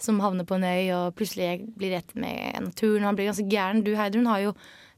som 0.00 0.20
havner 0.24 0.46
på 0.48 0.56
en 0.56 0.64
øy 0.64 0.92
og 0.96 1.18
plutselig 1.18 1.66
blir 1.76 1.92
rett 1.98 2.14
med 2.16 2.56
naturen. 2.64 3.04
Han 3.04 3.18
blir 3.18 3.28
ganske 3.28 3.44
gæren. 3.52 3.84
Du 3.84 3.92
Heidrun 3.98 4.30
har 4.30 4.40
jo 4.46 4.54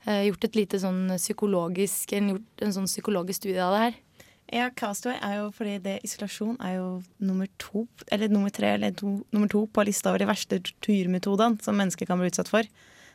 eh, 0.06 0.28
gjort 0.28 0.46
et 0.46 0.58
lite 0.60 0.78
sånn 0.82 1.08
psykologisk 1.16 2.14
en, 2.14 2.36
gjort 2.36 2.64
en 2.68 2.76
sånn 2.78 2.86
psykologisk 2.90 3.42
studie 3.42 3.62
av 3.64 3.74
det 3.74 3.82
her. 3.86 4.00
Ja, 4.52 4.68
Castaway 4.76 5.16
er 5.24 5.38
jo 5.38 5.50
fordi 5.56 5.78
det 5.82 5.96
isolasjon 6.06 6.58
er 6.62 6.76
jo 6.76 6.86
nummer 7.24 7.48
to, 7.62 7.86
eller 8.12 8.30
nummer 8.30 8.52
tre 8.52 8.74
eller 8.76 8.94
to, 8.94 9.22
nummer 9.32 9.50
to 9.50 9.64
på 9.72 9.86
lista 9.88 10.12
over 10.12 10.20
de 10.20 10.28
verste 10.28 10.58
torturmetodene 10.60 11.62
som 11.64 11.78
mennesker 11.78 12.06
kan 12.06 12.20
bli 12.20 12.28
utsatt 12.30 12.50
for. 12.52 12.66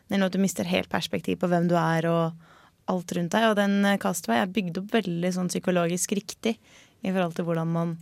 Det 0.07 0.15
er 0.15 0.19
noe 0.19 0.31
at 0.31 0.35
du 0.35 0.41
mister 0.41 0.67
helt 0.67 0.89
perspektiv 0.89 1.39
på 1.39 1.49
hvem 1.51 1.69
du 1.69 1.75
er 1.77 2.07
og 2.09 2.47
alt 2.91 3.13
rundt 3.15 3.35
deg. 3.35 3.47
Og 3.51 3.57
den 3.59 3.79
eh, 3.85 3.99
Castaway 4.01 4.41
er 4.41 4.51
bygd 4.53 4.81
opp 4.81 4.95
veldig 4.95 5.31
sånn 5.35 5.51
psykologisk 5.51 6.15
riktig 6.17 6.57
i 7.05 7.11
forhold 7.11 7.37
til 7.37 7.47
hvordan, 7.47 7.71
man, 7.71 7.95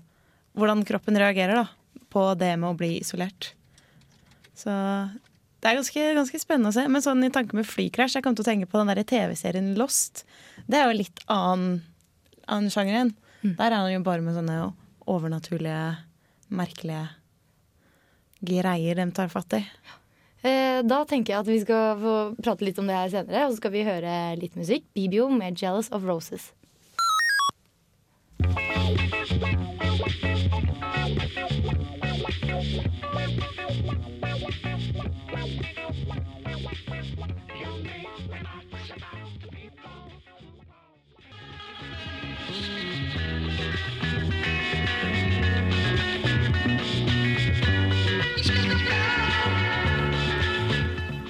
hvordan 0.58 0.86
kroppen 0.88 1.20
reagerer 1.20 1.64
da, 1.64 1.66
på 2.14 2.28
det 2.40 2.54
med 2.62 2.72
å 2.72 2.78
bli 2.80 2.96
isolert. 3.02 3.52
Så 4.56 4.72
det 4.72 5.72
er 5.72 5.80
ganske, 5.80 6.06
ganske, 6.20 6.40
spennende 6.40 6.72
å 6.72 6.76
se. 6.78 6.86
Men 6.92 7.04
sånn 7.04 7.26
i 7.28 7.34
tanke 7.34 7.58
med 7.58 7.68
flykrasj, 7.68 8.20
jeg 8.20 8.26
kom 8.26 8.38
til 8.38 8.46
å 8.46 8.50
tenke 8.52 8.70
på 8.70 8.80
den 8.80 8.92
der 8.94 9.04
TV-serien 9.08 9.74
Lost. 9.80 10.24
Det 10.70 10.80
er 10.80 10.90
jo 10.90 11.00
litt 11.02 11.22
annen, 11.32 11.82
annen 12.46 12.72
sjanger 12.74 12.94
igjen. 12.94 13.14
Mm. 13.42 13.54
Der 13.58 13.68
er 13.68 13.78
han 13.80 13.94
jo 13.94 14.06
bare 14.06 14.24
med 14.26 14.38
sånne 14.38 14.60
overnaturlige, 15.10 15.84
merkelige 16.56 17.08
greier 18.46 19.02
de 19.02 19.06
tar 19.16 19.32
fatt 19.34 19.58
i. 19.58 19.64
Ja. 19.66 20.00
Eh, 20.46 20.82
da 20.86 21.00
tenker 21.10 21.34
jeg 21.34 21.42
at 21.42 21.50
vi 21.50 21.62
skal 21.64 22.02
få 22.02 22.16
prate 22.38 22.68
litt 22.68 22.78
om 22.82 22.86
det 22.90 22.98
her 22.98 23.10
senere, 23.14 23.48
og 23.48 23.56
så 23.56 23.64
skal 23.64 23.74
vi 23.74 23.88
høre 23.88 24.14
litt 24.38 24.60
musikk. 24.60 24.86
Bibio 24.94 25.30
med 25.34 25.58
'Jealous 25.58 25.90
of 25.92 26.06
Roses'. 26.06 26.54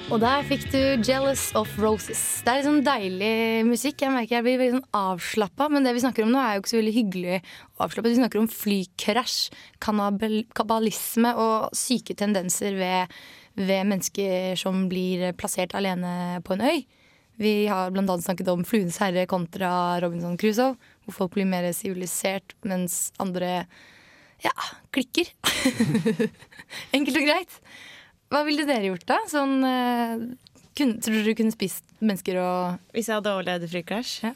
Og 0.06 0.20
der 0.22 0.44
fikk 0.46 0.68
du 0.70 0.78
'Jealous 1.02 1.48
of 1.58 1.66
Roses'. 1.82 2.38
Det 2.46 2.52
er 2.52 2.62
sånn 2.62 2.84
deilig 2.86 3.66
musikk. 3.66 4.04
Jeg 4.04 4.12
merker 4.14 4.36
jeg 4.36 4.44
blir 4.46 4.60
veldig 4.60 4.76
sånn 4.76 4.92
avslappa, 4.94 5.66
men 5.66 5.82
det 5.82 5.96
vi 5.96 6.02
snakker 6.04 6.22
om 6.22 6.30
nå, 6.30 6.38
er 6.38 6.54
jo 6.54 6.60
ikke 6.62 6.70
så 6.70 6.78
veldig 6.78 6.92
hyggelig 6.94 7.38
avslappet. 7.82 8.12
Vi 8.12 8.20
snakker 8.20 8.38
om 8.38 8.46
flykrasj, 8.46 9.50
kabalisme 10.54 11.32
og 11.34 11.74
syke 11.74 12.14
tendenser 12.14 12.78
ved, 12.78 13.16
ved, 13.58 13.82
mennesker 13.90 14.54
som 14.54 14.86
blir 14.86 15.32
plassert 15.34 15.74
alene 15.74 16.38
på 16.46 16.54
en 16.54 16.62
øy. 16.62 16.86
Vi 17.42 17.66
har 17.66 17.90
bl.a. 17.90 18.06
snakket 18.06 18.52
om 18.54 18.62
'Fluenes 18.62 19.02
herre' 19.02 19.26
kontra 19.26 19.98
Robinson 20.00 20.38
Crusoe, 20.38 20.78
hvor 21.04 21.18
folk 21.18 21.34
blir 21.34 21.50
mer 21.50 21.66
sivilisert, 21.72 22.54
mens 22.62 23.10
andre 23.18 23.66
ja, 24.38 24.54
klikker. 24.94 25.34
Enkelt 26.94 27.16
og 27.18 27.26
greit. 27.26 27.60
Hva 28.32 28.42
ville 28.46 28.66
dere 28.68 28.90
gjort 28.90 29.06
da? 29.08 29.18
Sånn, 29.30 29.56
uh, 29.62 30.60
kun, 30.78 30.96
tror 31.02 31.18
dere 31.18 31.32
du 31.32 31.38
kunne 31.38 31.54
spist 31.54 31.84
mennesker 32.02 32.40
og 32.42 32.94
Hvis 32.96 33.10
jeg 33.10 33.18
hadde 33.18 33.34
overlevd 33.34 33.68
flykrasj? 33.72 34.14
Ja. 34.26 34.32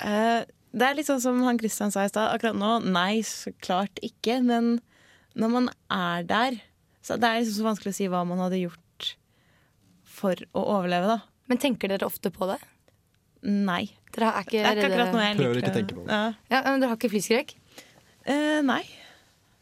Uh, 0.00 0.40
det 0.70 0.86
er 0.86 0.96
litt 0.96 1.08
sånn 1.08 1.22
som 1.22 1.40
han 1.42 1.58
Christian 1.58 1.90
sa 1.90 2.04
i 2.06 2.10
stad. 2.12 2.30
Akkurat 2.30 2.58
nå, 2.58 2.76
nei, 2.86 3.22
så 3.26 3.52
klart 3.64 3.98
ikke. 4.06 4.38
Men 4.46 4.76
når 5.38 5.54
man 5.56 5.70
er 5.90 6.26
der 6.28 6.60
så 7.00 7.16
Det 7.16 7.24
er 7.24 7.40
liksom 7.40 7.56
så 7.56 7.64
vanskelig 7.64 7.94
å 7.94 7.96
si 7.96 8.06
hva 8.12 8.18
man 8.28 8.42
hadde 8.44 8.58
gjort 8.60 9.06
for 10.04 10.36
å 10.52 10.64
overleve, 10.76 11.14
da. 11.16 11.22
Men 11.48 11.60
tenker 11.62 11.88
dere 11.88 12.04
ofte 12.04 12.28
på 12.34 12.44
det? 12.50 12.58
Nei. 13.48 13.86
Dere 14.12 14.34
er 14.36 14.44
ikke 14.44 14.58
det 14.58 14.66
er 14.68 14.76
ikke 14.76 14.90
akkurat 14.90 15.14
noe 15.14 15.22
jeg 15.24 15.38
liker. 15.38 15.46
Prøver 15.46 15.60
ikke 15.62 15.70
å 15.70 15.76
tenke 15.78 15.96
på 15.96 16.04
det. 16.04 16.18
Ja. 16.18 16.26
ja. 16.52 16.60
men 16.66 16.82
Dere 16.82 16.90
har 16.90 16.98
ikke 17.00 17.12
flyskrekk? 17.14 17.54
Uh, 18.28 18.60
nei. 18.68 18.82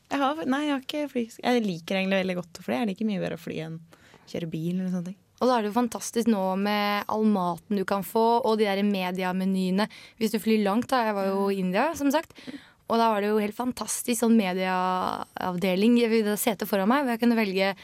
Jeg 0.09 0.21
har, 0.23 0.43
nei, 0.49 0.63
jeg 0.67 0.75
har 0.75 0.85
ikke 0.85 1.09
fly. 1.13 1.25
Jeg 1.45 1.65
liker 1.65 1.99
egentlig 1.99 2.23
veldig 2.23 2.37
godt 2.39 2.61
å 2.61 2.65
fly. 2.65 2.77
Jeg 2.81 2.91
liker 2.93 3.09
mye 3.09 3.23
bedre 3.23 3.37
å 3.37 3.43
fly 3.43 3.59
enn 3.67 3.81
kjøre 4.29 4.51
bil. 4.53 4.79
eller 4.79 4.93
sånne 4.93 5.11
ting. 5.11 5.19
Og 5.39 5.47
da 5.47 5.55
er 5.55 5.63
det 5.63 5.71
jo 5.71 5.77
fantastisk 5.77 6.31
nå 6.33 6.45
med 6.59 7.11
all 7.15 7.27
maten 7.31 7.79
du 7.79 7.85
kan 7.87 8.03
få, 8.07 8.25
og 8.43 8.57
de 8.59 8.67
der 8.67 8.83
mediamenyene. 8.83 9.87
Hvis 10.19 10.35
du 10.35 10.41
flyr 10.43 10.65
langt, 10.65 10.89
da. 10.91 11.05
Jeg 11.07 11.15
var 11.19 11.29
jo 11.31 11.45
i 11.53 11.61
India, 11.63 11.93
som 11.99 12.11
sagt. 12.15 12.35
Og 12.89 12.97
da 12.97 13.11
var 13.13 13.21
det 13.21 13.31
jo 13.31 13.41
helt 13.43 13.57
fantastisk 13.57 14.23
sånn 14.23 14.37
medieavdeling. 14.39 15.99
Jeg 16.01 16.13
hadde 16.15 16.39
sete 16.41 16.67
foran 16.67 16.89
meg 16.91 17.05
hvor 17.05 17.15
jeg 17.15 17.23
kunne 17.23 17.39
velge 17.39 17.75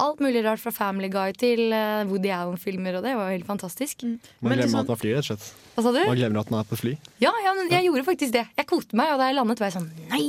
alt 0.00 0.20
mulig 0.24 0.44
rart 0.44 0.60
fra 0.62 0.72
Family 0.72 1.08
Guy 1.12 1.32
til 1.36 1.72
eh, 1.74 2.04
Woody 2.08 2.30
Allen-filmer, 2.32 2.96
og 2.98 3.04
det 3.04 3.16
var 3.18 3.28
jo 3.30 3.36
helt 3.38 3.48
fantastisk. 3.48 4.04
Man 4.40 4.54
glemmer 4.56 4.80
at 4.82 4.86
at 4.86 4.92
man 4.94 5.00
flyr, 5.00 5.16
rett 5.18 5.26
og 5.26 5.30
slett. 5.32 5.48
Hva 5.74 5.84
sa 5.84 5.92
du? 5.94 6.00
Man 6.06 6.16
glemmer 6.20 6.40
at 6.40 6.52
man 6.54 6.60
er 6.62 6.68
på 6.70 6.78
fly. 6.80 6.94
Ja, 7.22 7.32
ja, 7.44 7.52
men 7.58 7.68
jeg 7.72 7.88
gjorde 7.88 8.04
faktisk 8.06 8.32
det. 8.36 8.46
Jeg 8.56 8.68
koste 8.70 8.96
meg, 8.98 9.12
og 9.14 9.20
da 9.20 9.28
jeg 9.30 9.38
landet, 9.40 9.60
var 9.60 9.70
jeg 9.72 9.76
sånn 9.80 9.90
Nei, 10.12 10.22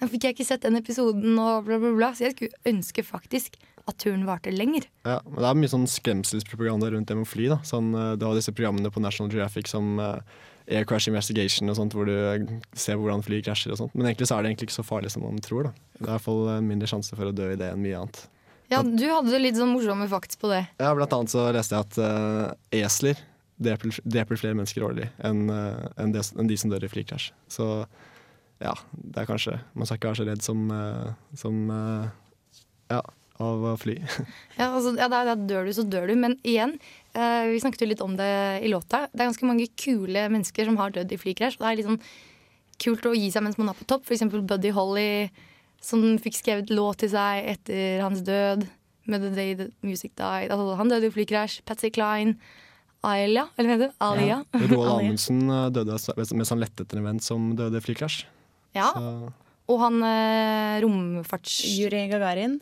da 0.00 0.08
fikk 0.10 0.26
jeg 0.28 0.36
ikke 0.38 0.48
sett 0.48 0.64
den 0.66 0.80
episoden, 0.80 1.38
og 1.38 1.68
bla, 1.68 1.78
bla, 1.82 1.92
bla. 1.98 2.10
Så 2.16 2.26
jeg 2.28 2.36
skulle 2.36 2.74
ønske 2.74 3.04
faktisk 3.06 3.58
at 3.84 3.98
turen 4.00 4.24
varte 4.24 4.50
lenger. 4.54 4.86
Ja, 5.04 5.18
men 5.28 5.42
Det 5.42 5.48
er 5.50 5.60
mye 5.60 5.72
sånn 5.74 5.86
skremselspropaganda 5.90 6.88
rundt 6.94 7.10
det 7.10 7.16
med 7.18 7.26
å 7.26 7.28
fly. 7.28 7.48
da. 7.52 7.58
Sånn, 7.68 7.92
eh, 7.94 8.16
du 8.16 8.24
har 8.26 8.34
disse 8.34 8.54
programmene 8.54 8.90
på 8.90 9.02
National 9.04 9.30
Geographic 9.30 9.68
som 9.68 9.98
eh, 10.00 10.20
Air 10.72 10.86
Crash 10.88 11.10
Investigation 11.10 11.68
og 11.68 11.76
sånt, 11.76 11.92
hvor 11.92 12.08
du 12.08 12.14
ser 12.72 12.96
hvordan 12.96 13.22
fly 13.22 13.42
krasjer 13.44 13.74
og 13.74 13.82
sånt. 13.82 13.94
Men 13.94 14.08
egentlig 14.08 14.30
så 14.30 14.38
er 14.38 14.42
det 14.46 14.54
egentlig 14.54 14.70
ikke 14.70 14.80
så 14.80 14.86
farlig 14.88 15.10
som 15.12 15.22
man 15.26 15.36
tror. 15.44 15.68
da. 15.68 15.74
Det 15.98 16.06
er 16.06 16.08
i 16.08 16.12
hvert 16.14 16.24
fall 16.24 16.46
mindre 16.64 16.88
sjanse 16.88 17.12
for 17.18 17.28
å 17.28 17.34
dø 17.36 17.50
i 17.52 17.58
det 17.60 17.68
enn 17.74 17.82
mye 17.84 17.98
annet. 18.00 18.22
Ja, 18.72 18.80
du 18.82 19.04
hadde 19.10 19.40
litt 19.42 19.58
sånn 19.58 19.74
morsomme 19.74 20.08
fakta 20.10 20.38
på 20.40 20.50
det. 20.50 20.64
Ja, 20.80 20.94
Blant 20.96 21.12
annet 21.12 21.32
så 21.34 21.44
leste 21.54 21.76
jeg 21.76 21.86
at 21.86 21.98
uh, 22.00 22.54
esler 22.74 23.20
dreper, 23.60 24.00
dreper 24.02 24.40
flere 24.40 24.56
mennesker 24.56 24.86
årlig 24.86 25.10
enn 25.24 25.46
uh, 25.52 25.84
en 26.00 26.14
de, 26.14 26.24
en 26.40 26.48
de 26.50 26.58
som 26.58 26.72
dør 26.72 26.86
i 26.86 26.90
flykrasj. 26.90 27.30
Så 27.52 27.68
ja, 28.62 28.74
det 28.92 29.22
er 29.22 29.28
kanskje 29.28 29.58
Man 29.74 29.88
skal 29.88 29.98
ikke 29.98 30.12
være 30.12 30.20
så 30.20 30.26
redd 30.28 30.44
som, 30.44 30.64
uh, 30.70 31.12
som 31.38 31.56
eh, 31.74 32.10
ja, 32.92 33.00
av 33.42 33.64
å 33.66 33.72
fly. 33.80 33.96
Ja, 34.60 34.68
altså, 34.70 34.94
ja 34.98 35.08
da, 35.10 35.24
da 35.26 35.34
dør 35.34 35.66
du, 35.66 35.72
så 35.74 35.84
dør 35.86 36.10
du. 36.10 36.14
Men 36.20 36.36
igjen, 36.46 36.76
eh, 37.16 37.50
vi 37.50 37.62
snakket 37.62 37.82
jo 37.82 37.90
litt 37.90 38.04
om 38.04 38.14
det 38.18 38.30
i 38.62 38.70
låta. 38.70 39.04
Det 39.10 39.20
er 39.20 39.30
ganske 39.32 39.48
mange 39.48 39.66
kule 39.80 40.28
mennesker 40.30 40.68
som 40.68 40.78
har 40.80 40.94
dødd 40.94 41.12
i 41.12 41.18
flykrasj. 41.20 41.58
Og 41.58 41.64
det 41.64 41.72
er 41.72 41.80
litt 41.80 41.90
sånn 41.90 42.04
kult 42.84 43.08
å 43.10 43.14
gi 43.16 43.32
seg 43.34 43.44
mens 43.46 43.58
man 43.58 43.72
er 43.72 43.78
på 43.78 43.88
topp. 43.90 44.06
Eksempel 44.14 44.44
Buddy 44.46 44.70
Holly, 44.76 45.10
som 45.84 46.04
fikk 46.22 46.38
skrevet 46.38 46.72
låt 46.72 47.02
til 47.04 47.12
seg 47.12 47.46
etter 47.54 48.02
hans 48.04 48.24
død. 48.24 48.66
Med 49.04 49.20
The 49.20 49.30
Day 49.36 49.56
The 49.58 49.66
Music 49.84 50.14
Died. 50.16 50.48
Altså, 50.48 50.78
han 50.80 50.88
døde 50.88 51.10
i 51.10 51.12
flykrasj. 51.12 51.58
Patsy 51.68 51.90
Klein. 51.92 52.38
Alia, 53.04 53.42
eller 53.58 53.68
hva 53.68 53.74
heter 53.74 53.90
det? 53.90 53.96
Alia. 54.00 54.38
Roald 54.54 54.72
Alia. 54.78 54.94
Amundsen 54.94 55.42
eh, 55.52 55.66
døde 55.76 55.98
mens 56.38 56.52
han 56.54 56.62
lette 56.62 56.86
etter 56.86 57.00
en 57.02 57.08
venn 57.10 57.20
som 57.20 57.50
døde 57.58 57.76
i 57.76 57.84
flykrasj. 57.84 58.22
Ja. 58.72 58.88
Så 58.96 59.10
Og 59.68 59.82
han 59.82 60.00
eh, 60.08 60.78
romfarts... 60.84 61.58
Yuri 61.76 62.06
Gagarin. 62.08 62.56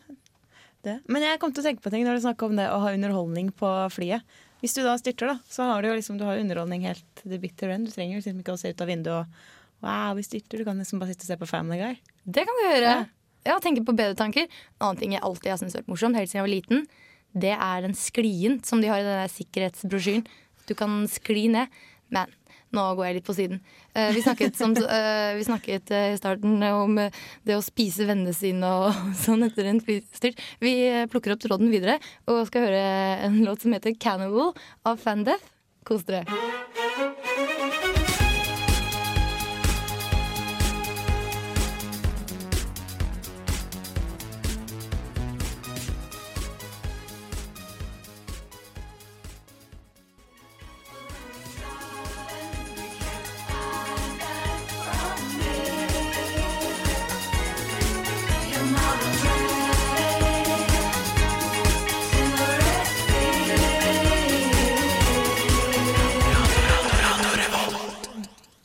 Det. 0.82 0.98
Men 1.06 1.22
jeg 1.22 1.38
kom 1.38 1.54
til 1.54 1.62
å 1.62 1.68
tenke 1.68 1.84
på 1.84 1.92
ting 1.94 2.02
når 2.02 2.18
du 2.18 2.24
snakker 2.24 2.50
om 2.50 2.58
det 2.58 2.66
å 2.74 2.80
ha 2.82 2.90
underholdning 2.90 3.52
på 3.54 3.70
flyet. 3.94 4.26
Hvis 4.62 4.74
du 4.74 4.82
da 4.82 4.96
styrter, 4.98 5.30
da, 5.30 5.38
så 5.50 5.66
har 5.70 5.82
du 5.82 5.90
jo 5.90 5.96
liksom, 5.98 6.18
du 6.18 6.26
har 6.26 6.42
underholdning 6.42 6.84
helt 6.86 7.06
til 7.18 7.34
the 7.34 7.38
bitter 7.42 7.70
end. 7.70 7.86
Du 7.86 7.94
trenger 7.94 8.18
liksom 8.18 8.42
ikke 8.42 8.54
å 8.54 8.58
se 8.58 8.74
ut 8.74 8.82
av 8.82 8.90
vinduet 8.90 9.14
og 9.22 9.61
Wow, 9.82 10.14
vi 10.18 10.26
styrter. 10.26 10.62
Du 10.62 10.66
kan 10.66 10.78
liksom 10.78 11.02
bare 11.02 11.12
sitte 11.12 11.26
og 11.26 11.32
se 11.32 11.38
på 11.40 11.50
Family 11.50 11.80
Guy. 11.80 11.96
Det 12.24 12.46
kan 12.46 12.58
du 12.58 12.64
gjøre. 12.68 12.96
Ja, 13.42 13.56
tenke 13.62 13.82
på 13.86 13.94
bedre 13.98 14.14
tanker. 14.18 14.46
En 14.78 14.88
annen 14.88 15.00
ting 15.00 15.16
jeg 15.16 15.24
alltid 15.26 15.50
har 15.50 15.58
syntes 15.58 15.80
vært 15.80 15.90
morsomt, 15.90 16.18
helt 16.18 16.30
siden 16.30 16.42
jeg 16.42 16.46
var 16.46 16.54
liten, 16.54 16.84
det 17.32 17.54
er 17.56 17.82
den 17.82 17.96
sklien 17.96 18.60
som 18.66 18.82
de 18.82 18.90
har 18.92 19.00
i 19.00 19.06
den 19.06 19.32
sikkerhetsbrosjyren. 19.32 20.26
Du 20.68 20.76
kan 20.78 21.02
skli 21.10 21.48
ned. 21.50 21.72
Men 22.12 22.30
nå 22.76 22.84
går 22.96 23.08
jeg 23.08 23.16
litt 23.18 23.26
på 23.28 23.36
siden. 23.36 23.60
Uh, 23.96 24.10
vi 24.16 24.22
snakket, 24.24 24.56
som, 24.56 24.76
uh, 24.76 25.32
vi 25.38 25.46
snakket 25.48 25.92
uh, 25.92 26.12
i 26.12 26.18
starten 26.20 26.60
om 26.68 27.00
det 27.00 27.56
å 27.56 27.64
spise 27.64 28.06
vennene 28.08 28.36
sine 28.36 28.68
og 28.68 29.00
sånn 29.24 29.48
etter 29.48 29.70
en 29.72 29.80
flystyrt. 29.84 30.40
Vi 30.62 30.74
plukker 31.12 31.34
opp 31.34 31.42
tråden 31.44 31.72
videre 31.72 31.98
og 32.28 32.44
skal 32.50 32.68
høre 32.68 32.84
en 33.28 33.40
låt 33.46 33.64
som 33.64 33.74
heter 33.76 33.96
'Cannibal' 33.96 34.54
av 34.84 35.00
Fandeath. 35.00 35.48
Kos 35.82 36.04
dere. 36.06 36.22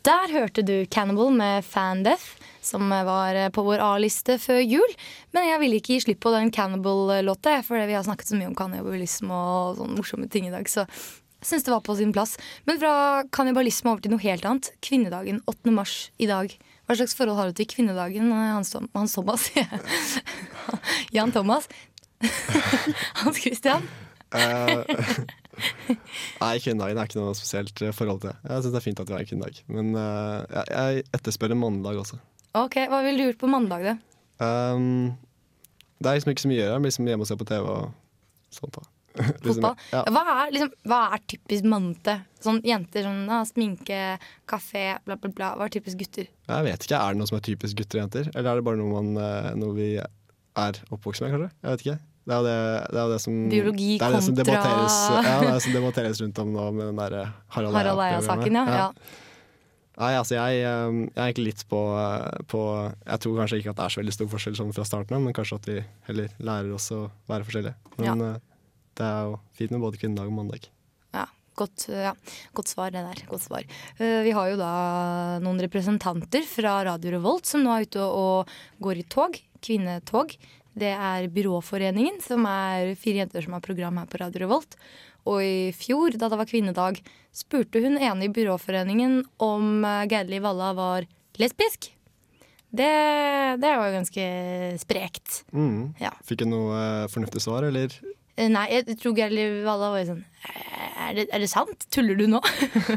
Der 0.07 0.31
hørte 0.31 0.63
du 0.63 0.85
Cannibal 0.87 1.33
med 1.35 1.65
Fandeath, 1.67 2.37
som 2.63 2.87
var 2.87 3.35
på 3.51 3.63
vår 3.65 3.81
A-liste 3.83 4.37
før 4.39 4.61
jul. 4.63 4.93
Men 5.35 5.49
jeg 5.49 5.59
ville 5.59 5.79
ikke 5.81 5.97
gi 5.97 6.03
slipp 6.05 6.21
på 6.23 6.31
den 6.31 6.51
Cannibal-låta, 6.55 7.57
for 7.67 7.75
vi 7.75 7.95
har 7.97 8.05
snakket 8.07 8.29
så 8.29 8.37
mye 8.39 8.47
om 8.47 8.55
kannibalisme 8.55 9.35
og 9.35 9.81
sånne 9.81 9.97
morsomme 9.97 10.29
ting 10.31 10.47
i 10.47 10.53
dag. 10.53 10.69
Så 10.71 10.85
jeg 10.85 11.49
syns 11.49 11.67
det 11.67 11.73
var 11.73 11.83
på 11.83 11.97
sin 11.99 12.13
plass. 12.15 12.37
Men 12.69 12.79
fra 12.79 12.93
kannibalisme 13.35 13.91
over 13.91 14.05
til 14.05 14.15
noe 14.15 14.23
helt 14.23 14.47
annet. 14.47 14.71
Kvinnedagen 14.79 15.41
8. 15.43 15.75
mars 15.75 15.97
i 16.23 16.29
dag. 16.31 16.55
Hva 16.87 16.95
slags 16.95 17.17
forhold 17.19 17.41
har 17.41 17.51
du 17.51 17.59
til 17.59 17.67
kvinnedagen, 17.73 18.31
Hans, 18.31 18.71
Tom 18.71 18.87
Hans 18.95 19.17
Thomas? 19.17 19.49
Jan 21.15 21.35
Thomas? 21.35 21.67
Hans 23.25 23.43
Christian? 23.43 23.83
Nei, 26.43 26.57
kvinnedagen 26.61 26.99
er 26.99 27.09
ikke 27.09 27.19
noe 27.19 27.37
spesielt 27.37 27.81
eh, 27.83 27.93
forhold 27.95 28.23
til. 28.25 28.35
Jeg 28.43 28.65
syns 28.65 28.73
det 28.73 28.81
er 28.81 28.85
fint 28.85 28.99
at 29.03 29.09
vi 29.09 29.15
har 29.15 29.23
en 29.23 29.29
kvinnedag. 29.29 29.61
Men 29.71 29.93
uh, 29.97 30.65
jeg, 30.69 31.05
etterspør 31.17 31.55
en 31.55 31.61
mandag 31.61 32.01
også. 32.03 32.19
Ok, 32.57 32.79
Hva 32.89 33.01
ville 33.05 33.19
du 33.19 33.29
gjort 33.29 33.41
på 33.41 33.49
mandag, 33.51 33.87
da? 33.87 33.95
Um, 34.41 35.15
det 35.97 36.09
er 36.09 36.19
liksom 36.19 36.33
ikke 36.33 36.45
så 36.45 36.51
mye 36.51 36.59
å 36.59 36.61
gjøre. 36.61 36.75
Jeg 36.75 36.83
blir 36.83 36.93
liksom 36.93 37.09
hjemme 37.11 37.25
og 37.25 37.31
ser 37.31 37.41
på 37.41 37.49
TV 37.49 37.71
og 37.73 38.53
sånt. 38.53 38.77
da. 38.77 38.85
Liksom, 39.41 39.63
Fotball. 39.63 39.79
ja. 39.89 40.01
Hva, 40.13 40.21
er, 40.29 40.51
liksom, 40.53 40.73
hva 40.85 40.97
er 41.15 41.21
typisk 41.31 41.65
mannete? 41.71 42.13
Sånn 42.43 42.59
jenter 42.67 43.07
sånn 43.07 43.23
da 43.25 43.39
sminke, 43.49 44.01
kafé, 44.49 44.83
bla, 45.07 45.17
bla, 45.17 45.31
bla. 45.33 45.47
Hva 45.57 45.65
er 45.65 45.73
typisk 45.73 46.03
gutter? 46.03 46.27
Jeg 46.29 46.67
vet 46.67 46.85
ikke, 46.85 46.99
Er 46.99 47.15
det 47.15 47.21
noe 47.21 47.29
som 47.31 47.39
er 47.39 47.47
typisk 47.47 47.79
gutter 47.79 47.97
og 47.97 48.03
jenter? 48.05 48.29
Eller 48.35 48.51
er 48.51 48.61
det 48.61 48.67
bare 48.67 48.77
noe, 48.77 48.91
man, 48.93 49.09
eh, 49.17 49.49
noe 49.57 49.73
vi 49.73 49.89
er 49.97 50.79
oppvokst 50.93 51.25
med, 51.25 51.33
kanskje? 51.33 51.49
Jeg 51.63 51.71
vet 51.71 51.85
ikke. 51.85 51.97
Det 52.27 52.35
er 52.35 52.41
jo 52.41 52.43
det, 52.43 52.57
det, 52.91 52.99
er 52.99 53.11
det 53.13 53.21
som 53.23 53.35
Biologi 53.47 53.93
det 53.95 54.03
er 54.03 54.17
det 54.17 54.19
kontra- 54.19 54.41
debatteres, 54.41 54.97
Ja, 55.07 55.21
det 55.23 55.47
er 55.47 55.53
det 55.53 55.63
som 55.63 55.77
debatteres 55.77 56.19
rundt 56.25 56.41
om 56.43 56.49
nå 56.51 56.65
med 56.75 56.89
den 56.89 56.99
der 56.99 57.15
Harald 57.55 57.77
Harald 57.79 58.03
Eia-saken, 58.03 58.57
ja. 58.59 58.65
ja. 58.67 58.89
Nei, 59.97 60.11
altså 60.13 60.35
jeg, 60.35 60.59
eh, 60.61 60.97
jeg 61.07 61.13
er 61.15 61.23
egentlig 61.23 61.47
litt 61.47 61.63
på, 61.71 61.79
eh, 61.97 62.43
på 62.51 62.59
Jeg 62.85 63.21
tror 63.23 63.39
kanskje 63.39 63.61
ikke 63.61 63.71
at 63.71 63.79
det 63.79 63.85
er 63.85 63.93
så 63.95 64.01
veldig 64.03 64.13
stor 64.13 64.27
forskjell 64.33 64.57
sånn 64.59 64.75
fra 64.75 64.85
starten 64.85 65.17
av, 65.17 65.23
men 65.23 65.33
kanskje 65.33 65.57
at 65.57 65.69
vi 65.71 65.77
heller 66.09 66.35
lærer 66.37 66.75
oss 66.75 66.91
å 66.93 67.07
være 67.31 67.47
forskjellige. 67.47 67.93
Men 67.97 68.05
ja. 68.05 68.33
det 68.99 69.07
er 69.07 69.31
jo 69.31 69.39
fint 69.57 69.73
med 69.73 69.85
både 69.87 70.01
kvinnedag 70.03 70.29
og 70.29 70.37
mandag. 70.37 70.67
Ja, 71.15 71.23
godt, 71.57 71.87
ja. 71.89 72.13
godt 72.59 72.75
svar, 72.75 72.93
det 72.93 73.01
der. 73.07 73.23
Godt 73.31 73.47
svar. 73.47 73.65
Eh, 73.97 74.19
vi 74.27 74.35
har 74.37 74.51
jo 74.51 74.59
da 74.61 74.73
noen 75.41 75.63
representanter 75.65 76.45
fra 76.45 76.77
Radio 76.91 77.15
Revolt 77.15 77.49
som 77.49 77.65
nå 77.65 77.73
er 77.73 77.89
ute 77.89 78.05
og 78.05 78.53
går 78.83 79.01
i 79.01 79.07
tog. 79.15 79.41
Kvinnetog. 79.65 80.37
Det 80.77 80.93
er 80.93 81.27
Byråforeningen, 81.33 82.19
som 82.21 82.45
er 82.49 82.93
fire 82.99 83.23
jenter 83.23 83.45
som 83.45 83.55
har 83.57 83.63
program 83.65 83.97
her 83.97 84.09
på 84.09 84.19
Radio 84.21 84.43
Revolt. 84.43 84.75
Og 85.27 85.41
i 85.43 85.71
fjor, 85.75 86.15
da 86.15 86.29
det 86.29 86.39
var 86.39 86.49
kvinnedag, 86.49 86.99
spurte 87.35 87.81
hun 87.83 87.97
ene 87.97 88.27
i 88.27 88.33
Byråforeningen 88.33 89.23
om 89.43 89.85
eh, 89.85 90.03
Geirli 90.11 90.39
Valla 90.43 90.71
var 90.77 91.07
lesbisk. 91.41 91.89
Det, 92.69 92.91
det 93.57 93.71
var 93.73 93.89
jo 93.89 93.95
ganske 93.97 94.27
sprekt. 94.83 95.41
Mm. 95.55 95.97
Ja. 96.03 96.13
Fikk 96.27 96.45
hun 96.45 96.53
noe 96.53 96.77
eh, 96.77 97.09
fornuftig 97.11 97.41
svar, 97.43 97.65
eller? 97.67 97.95
Eh, 98.37 98.51
Nei, 98.53 98.67
jeg 98.75 98.99
tror 99.01 99.17
Geirli 99.17 99.47
Valla 99.65 99.91
var 99.95 100.05
sånn 100.07 100.23
er 101.07 101.13
det, 101.15 101.27
er 101.31 101.39
det 101.39 101.47
sant? 101.49 101.85
Tuller 101.93 102.17
du 102.19 102.25
nå? 102.29 102.41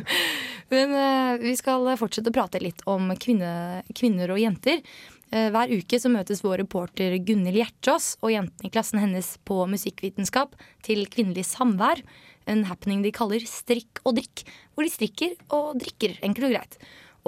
Men 0.72 0.92
vi 1.42 1.52
skal 1.58 1.84
fortsette 1.98 2.30
å 2.30 2.34
prate 2.34 2.60
litt 2.62 2.82
om 2.90 3.10
kvinne, 3.18 3.82
kvinner 3.94 4.30
og 4.34 4.38
jenter. 4.38 4.80
Eh, 5.30 5.46
hver 5.54 5.70
uke 5.70 5.98
så 6.02 6.10
møtes 6.10 6.42
vår 6.42 6.64
reporter 6.64 7.14
Gunhild 7.22 7.60
Hjertås 7.60 8.16
og 8.18 8.32
jentene 8.34 8.66
i 8.66 8.72
klassen 8.74 8.98
hennes 8.98 9.36
på 9.46 9.62
musikkvitenskap 9.70 10.56
til 10.86 11.04
kvinnelig 11.10 11.44
samvær. 11.52 12.02
En 12.50 12.64
happening 12.66 13.04
de 13.04 13.12
kaller 13.14 13.44
Strikk 13.46 14.02
og 14.02 14.16
drikk, 14.18 14.42
hvor 14.74 14.86
de 14.86 14.90
strikker 14.90 15.36
og 15.54 15.78
drikker, 15.78 16.16
enkelt 16.26 16.48
og 16.48 16.56
greit. 16.56 16.80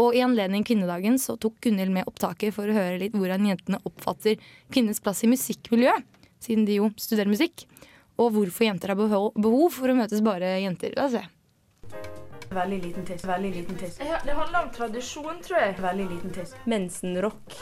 Og 0.02 0.16
i 0.16 0.24
anledning 0.24 0.64
kvinnedagen 0.66 1.18
så 1.20 1.36
tok 1.38 1.60
Gunhild 1.62 1.94
med 1.94 2.08
opptaket 2.10 2.56
for 2.56 2.66
å 2.66 2.74
høre 2.74 2.98
litt 3.04 3.14
hvordan 3.14 3.46
jentene 3.46 3.78
oppfatter 3.86 4.40
kvinnens 4.72 5.02
plass 5.04 5.22
i 5.22 5.30
musikkmiljøet, 5.30 6.02
siden 6.42 6.66
de 6.66 6.80
jo 6.80 6.90
studerer 6.98 7.30
musikk. 7.30 7.68
Og 8.18 8.34
hvorfor 8.34 8.66
jenter 8.66 8.92
har 8.92 8.98
behov 8.98 9.30
behov 9.38 9.78
for 9.78 9.92
å 9.92 9.96
møtes 9.96 10.24
bare 10.24 10.56
jenter. 10.64 10.96
La 10.98 11.06
oss 11.06 11.14
se. 11.14 11.22
Veldig 12.52 12.82
liten 12.82 13.06
tiss. 13.06 13.24
Veldig 13.24 13.54
liten 13.54 13.78
tiss. 13.80 13.96
Det 13.96 14.36
handler 14.36 14.66
om 14.66 14.74
tradisjon, 14.74 15.40
tror 15.46 15.62
jeg. 15.62 15.78
Veldig 15.80 16.10
liten 16.10 16.34
tiss. 16.34 16.54
Mensenrock. 16.68 17.60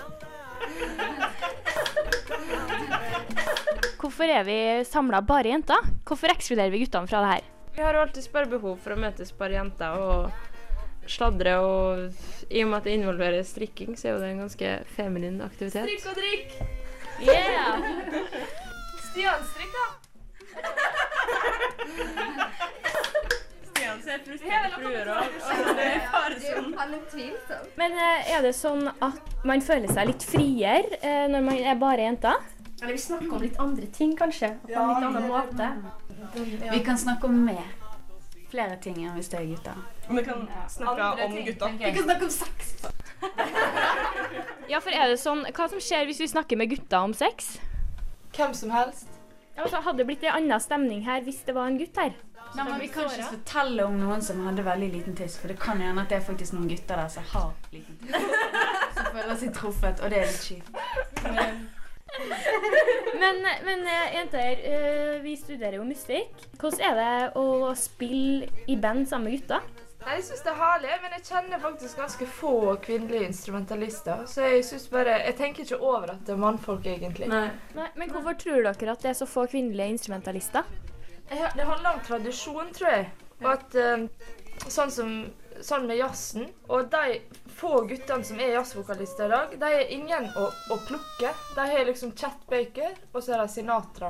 Hvorfor 4.00 4.24
er 4.32 4.44
vi 4.44 4.84
samla 4.88 5.20
bare 5.24 5.52
jenter? 5.52 5.90
Hvorfor 6.08 6.32
ekskluderer 6.32 6.72
vi 6.72 6.82
guttene 6.82 7.08
fra 7.08 7.20
det 7.24 7.30
her? 7.34 7.44
Vi 7.76 7.82
har 7.84 7.94
jo 7.94 8.00
alltid 8.04 8.26
bare 8.32 8.50
behov 8.50 8.76
for 8.82 8.92
å 8.94 9.00
møtes 9.00 9.30
bare 9.36 9.56
jenter 9.56 9.90
og 9.96 10.30
sladre, 11.10 11.54
og 11.64 12.50
i 12.50 12.62
og 12.64 12.70
med 12.70 12.78
at 12.80 12.86
det 12.88 12.96
involverer 12.98 13.42
strikking, 13.46 13.96
så 13.98 14.08
er 14.08 14.12
jo 14.14 14.20
det 14.22 14.30
en 14.32 14.42
ganske 14.44 14.68
feminin 14.96 15.40
aktivitet. 15.44 15.86
Strikk 15.88 16.06
og 16.10 16.16
drikk! 16.20 16.48
Yeah! 17.24 17.72
Stian, 19.10 19.42
strikk, 19.52 19.72
da. 19.76 19.86
Ser 24.10 24.22
frustrert 24.26 24.72
fruer 24.74 25.08
og 25.14 25.26
Det 25.78 25.84
er 25.86 26.94
tvilsom. 27.12 27.66
Men 27.78 27.92
eh, 27.94 28.30
er 28.34 28.40
det 28.42 28.50
sånn 28.58 28.88
at 28.90 29.44
man 29.46 29.62
føler 29.62 29.92
seg 29.94 30.08
litt 30.08 30.24
friere 30.26 30.98
eh, 30.98 31.26
når 31.30 31.44
man 31.46 31.60
er 31.62 31.76
bare 31.78 32.08
jenter? 32.08 32.40
Eller 32.80 32.96
vi 32.96 33.02
snakker 33.04 33.36
om 33.36 33.44
litt 33.44 33.60
andre 33.62 33.86
ting, 33.94 34.16
kanskje. 34.18 34.48
På 34.64 34.82
en 34.82 34.90
litt 34.90 35.06
annen 35.06 35.28
måte. 35.30 35.68
Vi 36.72 36.80
kan 36.88 36.98
snakke 36.98 37.30
om 37.30 37.38
mer. 37.44 37.62
Flere 38.50 38.80
ting 38.82 38.98
enn 38.98 39.14
hvis 39.14 39.30
det 39.30 39.44
er 39.44 39.46
gutter. 39.52 39.78
Vi 40.10 40.24
kan 40.26 40.42
snakke 40.74 41.10
om 41.28 41.36
gutta. 41.46 41.70
Vi 41.78 41.92
kan 42.00 42.08
snakke 42.08 42.26
om 42.26 42.34
sex. 42.34 42.74
Ja, 44.72 44.80
for 44.80 44.90
er 44.90 45.10
det 45.12 45.18
sånn 45.20 45.42
Hva 45.52 45.66
som 45.68 45.82
skjer 45.82 46.06
hvis 46.08 46.22
vi 46.22 46.28
snakker 46.30 46.56
med 46.56 46.70
gutter 46.72 47.04
om 47.04 47.14
sex? 47.14 47.58
Hvem 48.34 48.54
som 48.56 48.72
helst. 48.74 49.06
Ja, 49.54 49.66
altså, 49.66 49.84
hadde 49.84 50.00
det 50.02 50.08
blitt 50.08 50.24
en 50.24 50.38
annen 50.40 50.62
stemning 50.62 51.04
her 51.06 51.22
hvis 51.26 51.44
det 51.46 51.54
var 51.54 51.68
en 51.70 51.78
gutt 51.78 52.00
her? 52.00 52.16
Nei, 52.54 52.64
men 52.66 52.80
Vi 52.80 52.88
kan 52.90 53.06
ikke 53.06 53.28
fortelle 53.36 53.84
om 53.86 53.98
noen 54.00 54.22
som 54.22 54.40
hadde 54.46 54.64
veldig 54.66 54.88
liten 54.92 55.16
tiss, 55.18 55.36
for 55.38 55.52
det 55.52 55.58
kan 55.60 55.80
hende 55.80 56.02
at 56.02 56.10
det 56.10 56.18
er 56.18 56.24
faktisk 56.26 56.56
noen 56.56 56.70
gutter 56.70 56.98
der 56.98 57.12
som 57.12 57.28
har 57.34 57.52
liten 57.74 58.00
tiss. 58.02 58.16
Som 59.00 59.06
føler 59.14 59.36
seg 59.38 59.52
truffet, 59.56 60.00
og 60.04 60.10
det 60.12 60.18
er 60.18 60.26
litt 60.28 60.42
kjipt. 60.44 60.72
Men, 63.20 63.38
men 63.64 63.86
eh, 63.86 64.16
jenter, 64.16 64.64
eh, 64.66 65.20
vi 65.22 65.36
studerer 65.38 65.78
jo 65.78 65.84
musikk. 65.86 66.34
Hvordan 66.58 66.82
er 66.90 66.98
det 66.98 67.38
å 67.38 67.70
spille 67.78 68.50
i 68.66 68.76
band 68.80 69.06
sammen 69.08 69.30
med 69.30 69.38
gutter? 69.38 69.64
Nei, 70.00 70.16
Jeg 70.16 70.26
syns 70.30 70.44
det 70.44 70.52
er 70.52 70.58
herlig, 70.58 70.92
men 71.02 71.14
jeg 71.16 71.24
kjenner 71.28 71.60
faktisk 71.60 71.98
ganske 72.00 72.28
få 72.40 72.52
kvinnelige 72.84 73.30
instrumentalister. 73.30 74.22
Så 74.26 74.46
jeg 74.48 74.64
synes 74.64 74.86
bare 74.92 75.18
Jeg 75.26 75.36
tenker 75.36 75.66
ikke 75.66 75.80
over 75.80 76.14
at 76.14 76.22
det 76.26 76.34
er 76.34 76.40
mannfolk, 76.40 76.86
egentlig. 76.86 77.28
Nei, 77.28 77.48
Men 77.94 78.10
hvorfor 78.10 78.38
tror 78.40 78.62
dere 78.64 78.94
at 78.94 79.02
det 79.04 79.12
er 79.12 79.18
så 79.18 79.28
få 79.28 79.46
kvinnelige 79.46 79.96
instrumentalister? 79.96 80.64
Det 81.30 81.64
handler 81.64 81.94
om 81.94 82.00
tradisjon, 82.06 82.72
tror 82.74 82.90
jeg. 82.90 83.10
Og 83.40 83.52
at 83.54 83.76
eh, 83.78 84.08
sånn 84.68 84.90
som 84.94 85.14
Sånn 85.60 85.84
med 85.84 85.98
jazzen 85.98 86.46
Og 86.72 86.86
de 86.88 87.18
få 87.52 87.82
guttene 87.84 88.24
som 88.24 88.38
er 88.40 88.54
jazzvokalister 88.54 89.26
i 89.26 89.32
dag, 89.34 89.50
de 89.60 89.72
er 89.76 89.90
ingen 89.92 90.30
å, 90.40 90.46
å 90.48 90.78
plukke. 90.86 91.32
De 91.52 91.66
har 91.68 91.84
liksom 91.84 92.14
Chet 92.16 92.46
Baker, 92.48 92.94
og 93.12 93.20
så 93.20 93.34
er 93.34 93.42
de 93.42 93.52
Sinatra. 93.52 94.08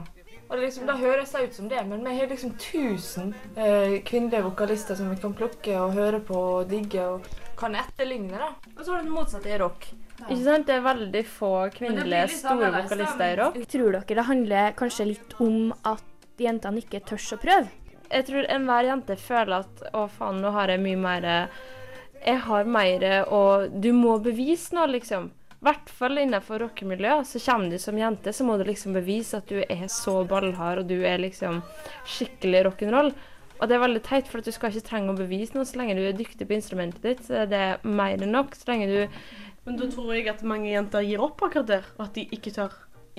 Og 0.51 0.53
det, 0.55 0.61
liksom, 0.63 0.85
det 0.87 0.97
høres 1.01 1.33
ut 1.35 1.57
som 1.57 1.67
det, 1.73 1.81
men 1.89 2.05
vi 2.07 2.13
har 2.21 2.31
liksom 2.31 2.53
1000 2.55 3.35
eh, 3.57 3.97
kvinnelige 4.07 4.45
vokalister 4.47 4.99
som 4.99 5.11
vi 5.11 5.19
kan 5.23 5.35
plukke 5.35 5.75
og 5.81 5.97
høre 5.99 6.21
på 6.27 6.39
og 6.61 6.71
digge 6.71 7.09
og 7.17 7.27
kan 7.59 7.75
etterligne. 7.79 8.39
da. 8.39 8.53
Og 8.77 8.85
så 8.85 8.93
har 8.93 9.03
du 9.03 9.11
det 9.11 9.17
motsatte 9.17 9.51
i 9.51 9.59
rock. 9.59 9.89
Ikke 10.29 10.43
sant? 10.45 10.69
Det 10.69 10.77
er 10.77 10.85
veldig 10.85 11.25
få 11.33 11.53
det 11.65 11.75
kvinnelige 11.81 12.41
store 12.41 12.71
vokalister 12.77 13.27
i 13.27 13.41
rock. 13.41 13.61
Tror 13.75 13.99
dere 13.99 14.21
det 14.21 14.29
handler 14.31 14.79
kanskje 14.79 15.11
litt 15.13 15.37
om 15.43 15.75
at 15.83 16.10
jentene 16.41 16.83
ikke 16.83 17.03
tør 17.07 17.37
å 17.37 17.41
prøve? 17.43 17.69
Jeg 18.11 18.27
tror 18.27 18.49
enhver 18.51 18.89
jente 18.89 19.17
føler 19.21 19.61
at 19.63 19.83
å 19.95 20.07
faen, 20.11 20.41
nå 20.43 20.51
har 20.57 20.73
jeg 20.73 20.83
mye 20.83 20.99
mer 20.99 21.27
Jeg 22.21 22.41
har 22.45 22.67
mer 22.69 23.05
og 23.33 23.71
du 23.81 23.93
må 23.97 24.19
bevise 24.21 24.75
noe, 24.77 24.91
liksom. 24.91 25.31
I 25.61 25.67
hvert 25.69 25.91
fall 25.93 26.19
innenfor 26.19 26.63
rockemiljøet. 26.65 27.29
Så 27.29 27.41
kommer 27.45 27.71
du 27.71 27.79
som 27.79 27.99
jente, 27.99 28.33
så 28.33 28.45
må 28.49 28.57
du 28.57 28.65
liksom 28.65 28.97
bevise 28.97 29.37
at 29.39 29.49
du 29.49 29.61
er 29.61 29.87
så 29.93 30.23
ballhard, 30.25 30.83
og 30.83 30.89
du 30.89 31.05
er 31.05 31.21
liksom 31.21 31.61
skikkelig 32.09 32.65
rock'n'roll. 32.67 33.13
Og 33.61 33.69
det 33.69 33.77
er 33.77 33.83
veldig 33.83 34.03
teit, 34.07 34.29
for 34.29 34.41
at 34.41 34.49
du 34.49 34.55
skal 34.57 34.73
ikke 34.73 34.89
trenge 34.89 35.13
å 35.13 35.19
bevise 35.19 35.53
noe 35.53 35.69
så 35.69 35.77
lenge 35.77 35.99
du 35.99 36.03
er 36.09 36.17
dyktig 36.17 36.49
på 36.49 36.57
instrumentet 36.57 37.05
ditt. 37.05 37.21
Så 37.27 37.43
er 37.43 37.51
det 37.51 37.65
mer 37.85 38.17
enn 38.17 38.33
nok. 38.33 38.57
Så 38.57 38.73
lenge 38.73 38.89
du 38.89 39.01
Men 39.67 39.77
da 39.77 39.91
tror 39.93 40.15
jeg 40.17 40.29
at 40.33 40.41
mange 40.43 40.71
jenter 40.71 41.05
gir 41.05 41.21
opp 41.21 41.43
akkurat 41.45 41.69
der, 41.69 41.91
og 41.99 42.07
at 42.07 42.15
de 42.17 42.25
ikke 42.33 42.55
tør 42.57 42.73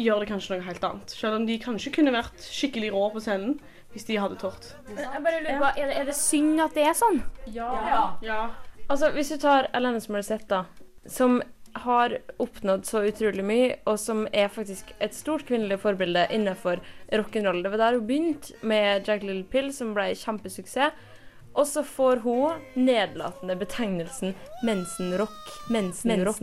gjøre 0.03 0.23
det 0.25 0.31
kanskje 0.31 0.55
noe 0.55 0.65
helt 0.65 0.83
annet. 0.87 1.13
Selv 1.13 1.37
om 1.39 1.45
de 1.47 1.59
kanskje 1.61 1.93
kunne 1.95 2.13
vært 2.15 2.43
skikkelig 2.45 2.91
rå 2.95 3.05
på 3.13 3.23
scenen 3.23 3.55
hvis 3.91 4.07
de 4.07 4.19
hadde 4.21 4.37
tort. 4.39 4.69
Jeg 4.87 5.23
bare 5.23 5.41
lurer 5.43 5.57
på, 5.59 5.71
er 5.75 5.89
det, 5.89 5.95
er 5.99 6.05
det 6.07 6.15
synd 6.15 6.61
at 6.63 6.77
det 6.77 6.85
er 6.87 6.93
sånn? 6.95 7.23
Ja. 7.51 8.41
Altså, 8.87 9.11
hvis 9.15 9.31
du 9.33 9.37
tar 9.41 9.67
Alanis 9.75 10.07
Morissette, 10.11 10.47
da, 10.47 10.63
som 11.11 11.41
har 11.73 12.17
oppnådd 12.43 12.83
så 12.87 13.03
utrolig 13.07 13.43
mye, 13.47 13.67
og 13.87 13.99
som 13.99 14.25
er 14.35 14.51
faktisk 14.51 14.91
et 14.99 15.15
stort 15.15 15.45
kvinnelig 15.47 15.79
forbilde 15.83 16.25
innenfor 16.35 16.81
rock'n'roll. 17.11 17.61
Det 17.63 17.71
var 17.71 17.83
der 17.83 17.99
hun 17.99 18.07
begynte 18.07 18.57
med 18.67 19.07
Jack 19.07 19.23
Little 19.23 19.47
Pill, 19.47 19.71
som 19.75 19.93
ble 19.95 20.11
kjempesuksess. 20.19 21.07
Og 21.53 21.67
så 21.67 21.83
får 21.83 22.21
hun 22.23 22.61
nedlatende 22.73 23.55
betegnelsen 23.59 24.33
mensenrock. 24.63 25.51
Mensenrock. 25.69 26.39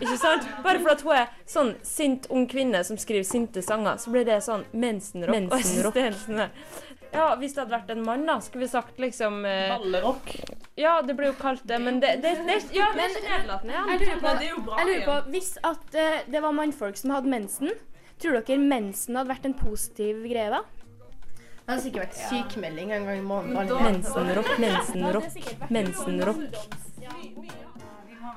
Ikke 0.00 0.18
sant? 0.20 0.44
Bare 0.64 0.82
fordi 0.84 1.06
hun 1.06 1.16
er 1.16 1.30
sånn 1.48 1.72
sint 1.86 2.28
ung 2.28 2.44
kvinne 2.50 2.82
som 2.84 3.00
skriver 3.00 3.24
sinte 3.24 3.64
sanger, 3.64 3.96
så 3.96 4.12
blir 4.12 4.28
det 4.28 4.42
sånn 4.44 4.66
mensenrock. 4.76 5.94
Det 5.96 6.06
helt 6.10 6.22
sånn 6.26 6.44
Ja, 7.08 7.30
hvis 7.40 7.54
det 7.56 7.62
hadde 7.64 7.72
vært 7.72 7.90
en 7.94 8.04
mann, 8.04 8.26
da, 8.28 8.36
skulle 8.44 8.66
vi 8.66 8.70
sagt 8.74 8.98
liksom 9.00 9.40
eh, 9.48 9.70
Ballerock. 9.72 10.34
Ja, 10.76 10.98
det 11.02 11.16
blir 11.16 11.32
jo 11.32 11.36
kalt 11.40 11.64
det, 11.64 11.78
men 11.80 12.02
det, 12.04 12.18
det, 12.22 12.34
det 12.44 12.58
Ja, 12.76 12.90
det 12.94 13.06
er 13.06 13.14
ikke 13.16 13.32
nedlatende. 13.32 13.72
Ja. 13.78 13.86
Jeg 13.88 14.02
lurer 14.02 14.20
på, 14.20 14.34
jeg 14.76 14.90
lurer 14.90 15.06
på 15.06 15.16
hvis 15.32 15.54
at 15.64 15.96
uh, 15.96 16.18
det 16.28 16.42
var 16.44 16.52
mannfolk 16.54 17.00
som 17.00 17.16
hadde 17.16 17.32
mensen, 17.32 17.72
tror 18.20 18.36
dere 18.42 18.60
mensen 18.60 19.16
hadde 19.16 19.32
vært 19.32 19.48
en 19.48 19.56
positiv 19.56 20.20
greie 20.28 20.52
da? 20.52 20.66
Det 21.68 21.74
hadde 21.74 21.84
sikkert 21.84 22.04
vært 22.06 22.20
sykemelding 22.30 22.92
en 22.96 23.02
gang 23.04 23.18
i 23.18 23.24
måneden. 23.28 23.72
Mensenrock, 23.84 24.46
mensenrock, 24.62 25.34
mensenrock. 25.68 26.38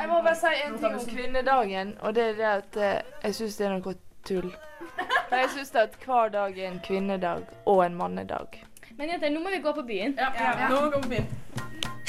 Jeg 0.02 0.10
må 0.10 0.18
bare 0.26 0.34
si 0.36 0.52
en 0.66 0.76
ting 0.82 0.98
om 0.98 1.06
kvinnedagen, 1.08 1.94
og 2.02 2.16
det 2.18 2.26
er 2.26 2.36
det 2.42 2.50
at 2.50 2.76
eh, 2.76 2.98
jeg 3.24 3.38
syns 3.38 3.56
det 3.56 3.66
er 3.70 3.78
noe 3.78 3.94
tull. 4.28 4.50
For 5.30 5.38
jeg 5.40 5.50
syns 5.54 5.72
at 5.80 5.96
hver 6.04 6.34
dag 6.36 6.60
er 6.60 6.68
en 6.74 6.82
kvinnedag 6.84 7.48
og 7.64 7.86
en 7.86 7.96
mannedag. 8.02 8.60
Men 9.00 9.16
jenter, 9.16 9.32
nå 9.32 9.40
må 9.46 9.56
vi 9.56 9.62
gå 9.64 9.72
på 9.80 9.88
byen. 9.88 10.20
Ja, 10.20 10.68
nå 10.68 10.76
må 10.76 10.90
vi 10.90 10.92
gå 10.98 11.02
på 11.06 11.14
byen. 11.16 11.32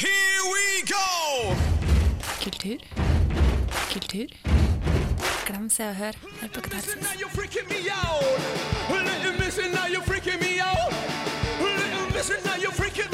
Here 0.03 0.43
we 0.51 0.83
go! 0.91 1.55
Kultur. 2.43 2.83
Kultur. 3.95 4.27
Glem 5.47 5.71
Se 5.71 5.87
og 5.87 5.95
Hør 5.95 6.19
Hør 6.41 6.49
på 6.49 6.67
Katarsis. 6.67 6.99
Listen 12.23 12.45
now, 12.45 12.55
you 12.55 12.69
freaking 12.69 13.12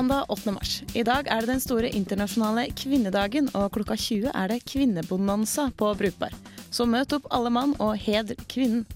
Mandag 0.00 0.24
8. 0.28 0.52
mars. 0.52 0.82
I 0.96 1.02
dag 1.04 1.26
er 1.28 1.42
det 1.44 1.50
den 1.50 1.58
store 1.60 1.88
internasjonale 1.92 2.70
kvinnedagen, 2.72 3.50
og 3.52 3.66
klokka 3.74 3.98
20 4.00 4.30
er 4.32 4.48
det 4.48 4.62
kvinnebonanza 4.64 5.66
på 5.76 5.90
Brukbar. 5.98 6.32
Så 6.72 6.86
møt 6.88 7.12
opp 7.12 7.26
alle 7.28 7.50
mann 7.52 7.74
og 7.76 7.98
hedr 8.00 8.38
kvinnen. 8.48 8.86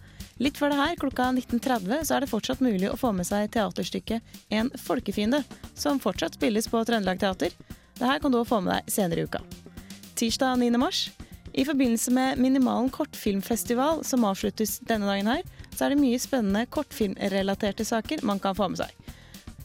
Litt 0.40 0.56
før 0.56 0.72
det 0.72 0.78
her, 0.78 0.94
klokka 1.02 1.26
19.30, 1.36 2.06
så 2.08 2.16
er 2.16 2.24
det 2.24 2.30
fortsatt 2.30 2.62
mulig 2.64 2.88
å 2.88 2.96
få 2.96 3.10
med 3.12 3.28
seg 3.28 3.50
teaterstykket 3.52 4.48
En 4.48 4.70
folkefiende, 4.80 5.42
som 5.76 6.00
fortsatt 6.00 6.38
spilles 6.38 6.70
på 6.72 6.80
Trøndelag 6.88 7.20
Teater. 7.20 7.52
Det 7.98 8.08
her 8.08 8.22
kan 8.24 8.32
du 8.32 8.40
få 8.48 8.62
med 8.64 8.72
deg 8.78 8.96
senere 8.96 9.20
i 9.20 9.28
uka. 9.28 9.42
Tirsdag 10.16 10.56
9. 10.62 10.72
mars. 10.80 11.10
I 11.52 11.66
forbindelse 11.68 12.14
med 12.16 12.40
Minimalen 12.40 12.88
kortfilmfestival, 12.88 14.00
som 14.08 14.24
avsluttes 14.24 14.78
denne 14.88 15.12
dagen 15.12 15.28
her, 15.34 15.44
så 15.76 15.84
er 15.84 15.92
det 15.92 16.00
mye 16.00 16.22
spennende 16.22 16.64
kortfilmrelaterte 16.64 17.84
saker 17.84 18.24
man 18.24 18.40
kan 18.40 18.56
få 18.56 18.72
med 18.72 18.86
seg. 18.86 19.04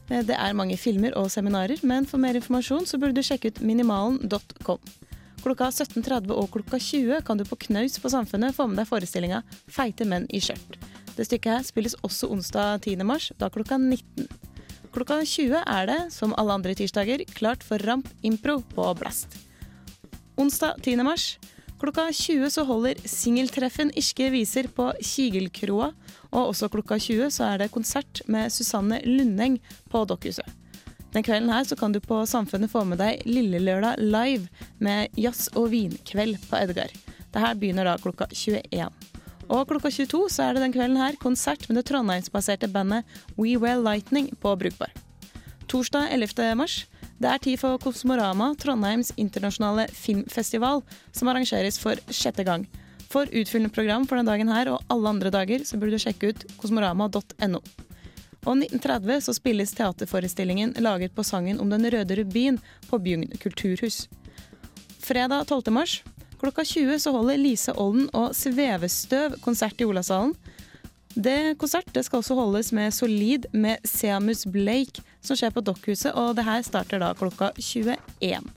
Eh, 0.09 0.23
Det 0.25 0.35
er 0.35 0.53
mange 0.57 0.77
filmer 0.77 1.15
og 1.17 1.29
seminarer, 1.31 1.79
men 1.83 2.05
for 2.05 2.17
mer 2.17 2.33
informasjon 2.35 2.87
så 2.89 2.99
burde 2.99 3.15
du 3.15 3.21
sjekke 3.25 3.51
ut 3.51 3.61
minimalen.com. 3.61 4.79
Klokka 5.39 5.69
17.30 5.71 6.33
og 6.35 6.49
klokka 6.51 6.77
20 6.79 7.21
kan 7.23 7.37
du 7.39 7.45
på 7.47 7.55
Knaus 7.67 7.95
på 8.03 8.09
Samfunnet 8.11 8.55
få 8.55 8.67
med 8.67 8.81
deg 8.81 8.89
forestillinga 8.89 9.43
Feite 9.71 10.03
menn 10.05 10.25
i 10.35 10.41
skjørt. 10.43 10.75
Det 11.15 11.27
stykket 11.27 11.53
her 11.53 11.63
spilles 11.67 11.95
også 12.03 12.27
onsdag 12.31 12.81
10. 12.83 13.03
mars, 13.07 13.31
da 13.39 13.47
klokka 13.49 13.77
19. 13.79 14.27
Klokka 14.91 15.21
20 15.23 15.61
er 15.63 15.85
det, 15.87 15.99
som 16.11 16.33
alle 16.35 16.57
andre 16.57 16.75
tirsdager, 16.75 17.23
klart 17.37 17.63
for 17.63 17.79
Ramp 17.85 18.09
Impro 18.25 18.59
på 18.73 18.87
Blast. 18.99 19.37
Onsdag 20.39 20.81
10. 20.83 21.03
mars. 21.07 21.37
Klokka 21.79 22.09
20 22.11 22.49
så 22.51 22.63
holder 22.67 22.97
Singeltreffen 23.07 23.91
Irske 23.95 24.25
viser 24.33 24.67
på 24.75 24.89
Kigelkroa. 24.99 25.93
Og 26.29 26.49
også 26.51 26.67
klokka 26.71 26.97
20 26.99 27.29
så 27.31 27.45
er 27.53 27.61
det 27.61 27.71
konsert 27.71 28.19
med 28.27 28.51
Susanne 28.51 28.99
Lundeng 29.05 29.55
på 29.91 30.03
Dokkhuset. 30.09 30.47
Den 31.13 31.23
kvelden 31.25 31.49
her 31.49 31.63
så 31.65 31.77
kan 31.79 31.95
du 31.95 32.01
på 32.03 32.19
Samfunnet 32.27 32.69
få 32.69 32.83
med 32.85 32.99
deg 33.01 33.23
Lillelørdag 33.25 34.03
live 34.03 34.49
med 34.77 35.15
jazz- 35.17 35.47
og 35.55 35.71
vinkveld 35.71 36.37
på 36.49 36.59
Edgar. 36.59 36.91
Det 37.31 37.41
her 37.41 37.55
begynner 37.55 37.87
da 37.87 37.95
klokka 37.97 38.27
21. 38.27 38.91
Og 39.49 39.65
klokka 39.71 39.89
22 39.89 40.27
så 40.29 40.49
er 40.49 40.53
det 40.53 40.67
den 40.67 40.75
kvelden 40.75 40.99
her 40.99 41.17
konsert 41.23 41.63
med 41.69 41.79
det 41.79 41.87
trondheimsbaserte 41.89 42.69
bandet 42.69 43.07
We 43.39 43.55
Wear 43.57 43.79
Lightning 43.79 44.29
på 44.37 44.53
Brukbar. 44.59 44.91
Torsdag 45.71 46.11
11. 46.11 46.55
mars. 46.59 46.83
Det 47.19 47.27
er 47.27 47.41
tid 47.43 47.59
for 47.59 47.75
Kosmorama, 47.83 48.53
Trondheims 48.55 49.11
internasjonale 49.19 49.89
filmfestival, 49.91 50.79
som 51.11 51.27
arrangeres 51.27 51.79
for 51.81 51.99
sjette 52.15 52.45
gang. 52.47 52.63
For 53.11 53.27
utfyllende 53.27 53.73
program 53.75 54.05
for 54.07 54.15
denne 54.15 54.31
dagen 54.31 54.51
her 54.53 54.69
og 54.71 54.85
alle 54.93 55.11
andre 55.11 55.31
dager, 55.33 55.65
så 55.67 55.75
burde 55.75 55.97
du 55.97 56.03
sjekke 56.03 56.31
ut 56.31 56.45
kosmorama.no. 56.61 57.59
Og 58.47 58.53
1930 58.55 59.25
så 59.25 59.35
spilles 59.35 59.75
teaterforestillingen 59.75 60.77
laget 60.79 61.11
på 61.15 61.25
sangen 61.27 61.59
om 61.59 61.69
Den 61.73 61.89
røde 61.91 62.15
rubin 62.21 62.61
på 62.87 63.01
Bjugn 63.03 63.27
kulturhus. 63.43 64.05
Fredag 65.03 65.49
12. 65.49 65.73
mars 65.75 65.99
klokka 66.39 66.63
20 66.63 66.99
så 67.03 67.11
holder 67.11 67.41
Lise 67.41 67.73
Olden 67.75 68.07
og 68.15 68.31
Svevestøv 68.37 69.35
konsert 69.43 69.81
i 69.81 69.87
Olavshallen. 69.89 70.31
Det 71.19 71.57
konsert 71.59 71.89
det 71.91 72.05
skal 72.07 72.21
også 72.21 72.37
holdes 72.37 72.71
med 72.71 72.93
Solid 72.95 73.49
med 73.51 73.83
Seamus 73.83 74.45
Blake, 74.47 75.03
som 75.21 75.37
skjer 75.39 75.53
på 75.55 75.63
Dokkhuset, 75.65 76.13
og 76.15 76.35
det 76.37 76.47
her 76.47 76.63
starter 76.65 77.01
da 77.01 77.13
klokka 77.17 77.51
21. 77.57 78.49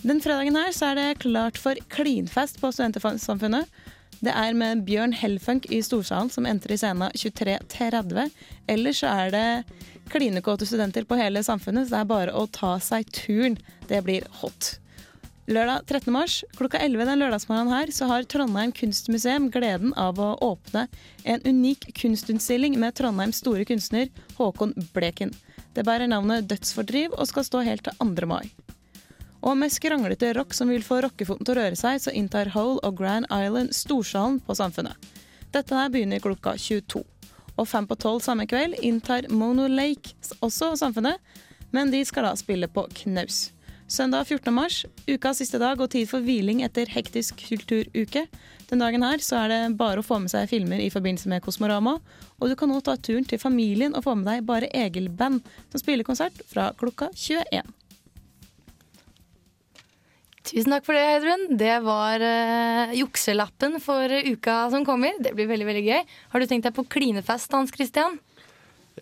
Den 0.00 0.20
fredagen 0.24 0.56
her 0.56 0.72
så 0.72 0.90
er 0.90 0.98
det 0.98 1.22
klart 1.24 1.58
for 1.60 1.76
klinfest 1.92 2.60
på 2.60 2.70
Studentersamfunnet. 2.72 3.68
Det 4.20 4.32
er 4.36 4.56
med 4.56 4.84
Bjørn 4.84 5.14
Hellfunk 5.16 5.66
i 5.72 5.80
Storsalen 5.84 6.32
som 6.32 6.48
entrer 6.48 6.76
scenen 6.80 7.12
23.30. 7.16 8.28
Ellers 8.68 9.00
så 9.00 9.12
er 9.12 9.32
det 9.32 9.46
klinekåte 10.12 10.66
studenter 10.68 11.06
på 11.08 11.16
hele 11.20 11.42
samfunnet, 11.44 11.88
så 11.88 11.94
det 11.94 12.00
er 12.02 12.10
bare 12.10 12.36
å 12.36 12.46
ta 12.52 12.74
seg 12.82 13.08
turen. 13.16 13.56
Det 13.88 14.02
blir 14.04 14.26
hot. 14.40 14.74
Lørdag 15.50 15.86
13. 15.88 16.12
mars 16.14 16.34
klokka 16.54 16.78
11 16.78 17.08
den 17.08 17.18
lørdagsmorgenen 17.24 17.74
her 17.74 17.90
så 17.94 18.06
har 18.06 18.26
Trondheim 18.28 18.70
kunstmuseum 18.76 19.48
gleden 19.50 19.90
av 19.98 20.20
å 20.22 20.34
åpne 20.46 20.84
en 21.24 21.42
unik 21.42 21.88
kunstutstilling 21.98 22.76
med 22.78 22.94
Trondheims 22.94 23.40
store 23.42 23.66
kunstner 23.66 24.12
Håkon 24.36 24.76
Bleken. 24.94 25.34
Det 25.74 25.84
bærer 25.86 26.10
navnet 26.10 26.48
Dødsfordriv 26.50 27.14
og 27.14 27.28
skal 27.30 27.46
stå 27.46 27.62
helt 27.66 27.84
til 27.86 27.94
2. 28.00 28.26
mai. 28.26 28.50
Og 29.40 29.54
med 29.56 29.72
skranglete 29.72 30.32
rock 30.36 30.52
som 30.56 30.68
vil 30.68 30.82
få 30.84 30.98
rockefoten 31.04 31.46
til 31.46 31.54
å 31.54 31.60
røre 31.62 31.78
seg, 31.78 32.00
så 32.02 32.12
inntar 32.12 32.50
Hole 32.56 32.82
og 32.84 32.98
Grand 32.98 33.28
Island 33.30 33.72
Storsalen 33.76 34.40
på 34.44 34.56
Samfunnet. 34.58 34.98
Dette 35.54 35.76
her 35.76 35.88
begynner 35.92 36.20
klokka 36.22 36.56
22. 36.58 37.04
Og 37.56 37.68
fem 37.68 37.86
på 37.86 37.96
tolv 38.00 38.20
samme 38.24 38.46
kveld 38.50 38.76
inntar 38.84 39.30
Mono 39.30 39.68
Lake 39.70 40.12
også 40.40 40.74
Samfunnet, 40.80 41.22
men 41.70 41.94
de 41.94 42.02
skal 42.04 42.26
da 42.26 42.34
spille 42.38 42.68
på 42.68 42.84
knaus. 43.04 43.48
Søndag 43.90 44.28
14. 44.28 44.52
mars, 44.54 44.84
ukas 45.10 45.40
siste 45.40 45.58
dag 45.58 45.80
og 45.82 45.88
tid 45.90 46.06
for 46.06 46.22
hviling 46.22 46.60
etter 46.62 46.86
hektisk 46.94 47.40
kulturuke. 47.42 48.20
Den 48.70 48.78
dagen 48.84 49.02
her 49.02 49.18
så 49.18 49.40
er 49.40 49.50
det 49.50 49.58
bare 49.80 49.98
å 49.98 50.06
få 50.06 50.20
med 50.22 50.30
seg 50.30 50.46
filmer 50.52 50.78
i 50.78 50.92
forbindelse 50.94 51.26
med 51.32 51.42
Kosmorama, 51.42 51.96
og 52.38 52.52
du 52.52 52.54
kan 52.54 52.70
nå 52.70 52.78
ta 52.86 52.94
turen 52.94 53.26
til 53.26 53.42
familien 53.42 53.98
og 53.98 54.06
få 54.06 54.14
med 54.14 54.30
deg 54.30 54.46
Bare 54.46 54.70
Egil-band, 54.70 55.42
som 55.74 55.82
spiller 55.82 56.06
konsert 56.06 56.38
fra 56.46 56.68
klokka 56.78 57.10
21. 57.18 57.74
Tusen 60.52 60.70
takk 60.70 60.86
for 60.86 60.94
det, 60.94 61.04
Heidrun. 61.10 61.44
Det 61.58 61.74
var 61.82 62.22
uh, 62.22 62.94
jukselappen 62.94 63.78
for 63.82 64.06
uka 64.06 64.62
som 64.70 64.86
kommer. 64.86 65.18
Det 65.18 65.34
blir 65.34 65.50
veldig 65.50 65.66
veldig 65.66 65.86
gøy. 65.90 66.16
Har 66.30 66.38
du 66.38 66.46
tenkt 66.46 66.70
deg 66.70 66.78
på 66.78 66.86
klinefest, 66.94 67.50
Hans 67.58 67.74
Christian? 67.74 68.22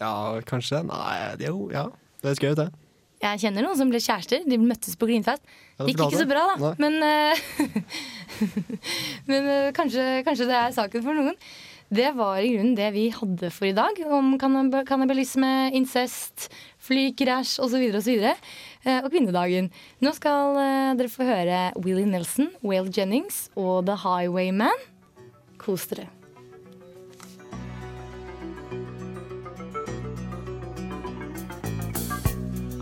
Ja, 0.01 0.41
kanskje. 0.49 0.81
Nei, 0.89 1.15
er 1.37 1.49
jo 1.51 1.69
Ja, 1.77 1.91
det 2.25 2.39
er 2.39 2.47
gøy, 2.49 2.55
det. 2.65 2.71
Jeg 3.19 3.41
kjenner 3.43 3.65
noen 3.67 3.79
som 3.81 3.89
ble 3.91 3.99
kjærester. 3.99 4.45
De 4.47 4.59
møttes 4.63 4.95
på. 4.99 5.09
Ja, 5.11 5.35
du 5.35 5.89
Gikk 5.91 6.05
ikke 6.05 6.21
så 6.21 6.27
bra, 6.31 6.45
da. 6.53 6.57
Nei. 6.63 6.75
Men, 6.79 7.03
eh, 7.03 7.41
men 9.31 9.49
eh, 9.51 9.71
kanskje, 9.75 10.05
kanskje 10.27 10.47
det 10.51 10.57
er 10.59 10.77
saken 10.77 11.03
for 11.05 11.19
noen. 11.19 11.35
Det 11.89 12.11
var 12.19 12.37
i 12.45 12.51
grunnen 12.53 12.75
det 12.77 12.91
vi 12.93 13.07
hadde 13.17 13.49
for 13.55 13.67
i 13.71 13.73
dag. 13.77 13.99
Om 14.05 14.35
kannib- 14.39 14.83
kannibalisme, 14.89 15.51
incest, 15.75 16.51
flykrasj 16.85 17.57
osv. 17.65 17.87
osv. 17.97 18.29
Eh, 18.29 19.01
Og 19.03 19.09
kvinnedagen. 19.11 19.71
Nå 20.05 20.13
skal 20.15 20.61
dere 21.01 21.11
få 21.11 21.27
høre 21.27 21.63
Willie 21.81 22.07
Nelson, 22.07 22.53
Whale 22.63 22.93
Jennings 22.93 23.49
og 23.57 23.87
The 23.89 23.97
Highwayman. 24.05 24.87
Kos 25.59 25.89
dere. 25.91 26.07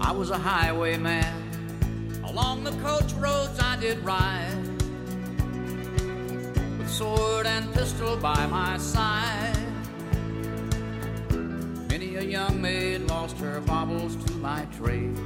I 0.07 0.13
was 0.13 0.31
a 0.31 0.39
highwayman. 0.39 2.23
Along 2.23 2.63
the 2.63 2.71
coach 2.81 3.13
roads 3.15 3.59
I 3.59 3.77
did 3.81 3.99
ride. 4.05 4.57
With 6.79 6.89
sword 6.89 7.45
and 7.45 7.75
pistol 7.75 8.17
by 8.17 8.47
my 8.47 8.79
side. 8.79 9.59
Many 11.91 12.15
a 12.15 12.23
young 12.23 12.63
maid 12.63 13.09
lost 13.09 13.37
her 13.39 13.61
baubles 13.63 14.15
to 14.27 14.33
my 14.35 14.65
trade. 14.79 15.19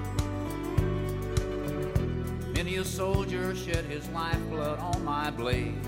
Many 2.55 2.77
a 2.77 2.85
soldier 2.85 3.55
shed 3.55 3.85
his 3.85 4.09
lifeblood 4.09 4.79
on 4.79 5.05
my 5.05 5.31
blade. 5.31 5.79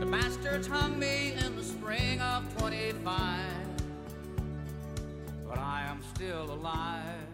The 0.00 0.06
bastards 0.06 0.66
hung 0.66 0.98
me 0.98 1.32
in 1.32 1.56
the 1.56 1.64
spring 1.64 2.20
of 2.20 2.44
25 2.58 3.61
but 5.52 5.60
I 5.60 5.84
am 5.90 6.00
still 6.14 6.50
alive. 6.50 7.31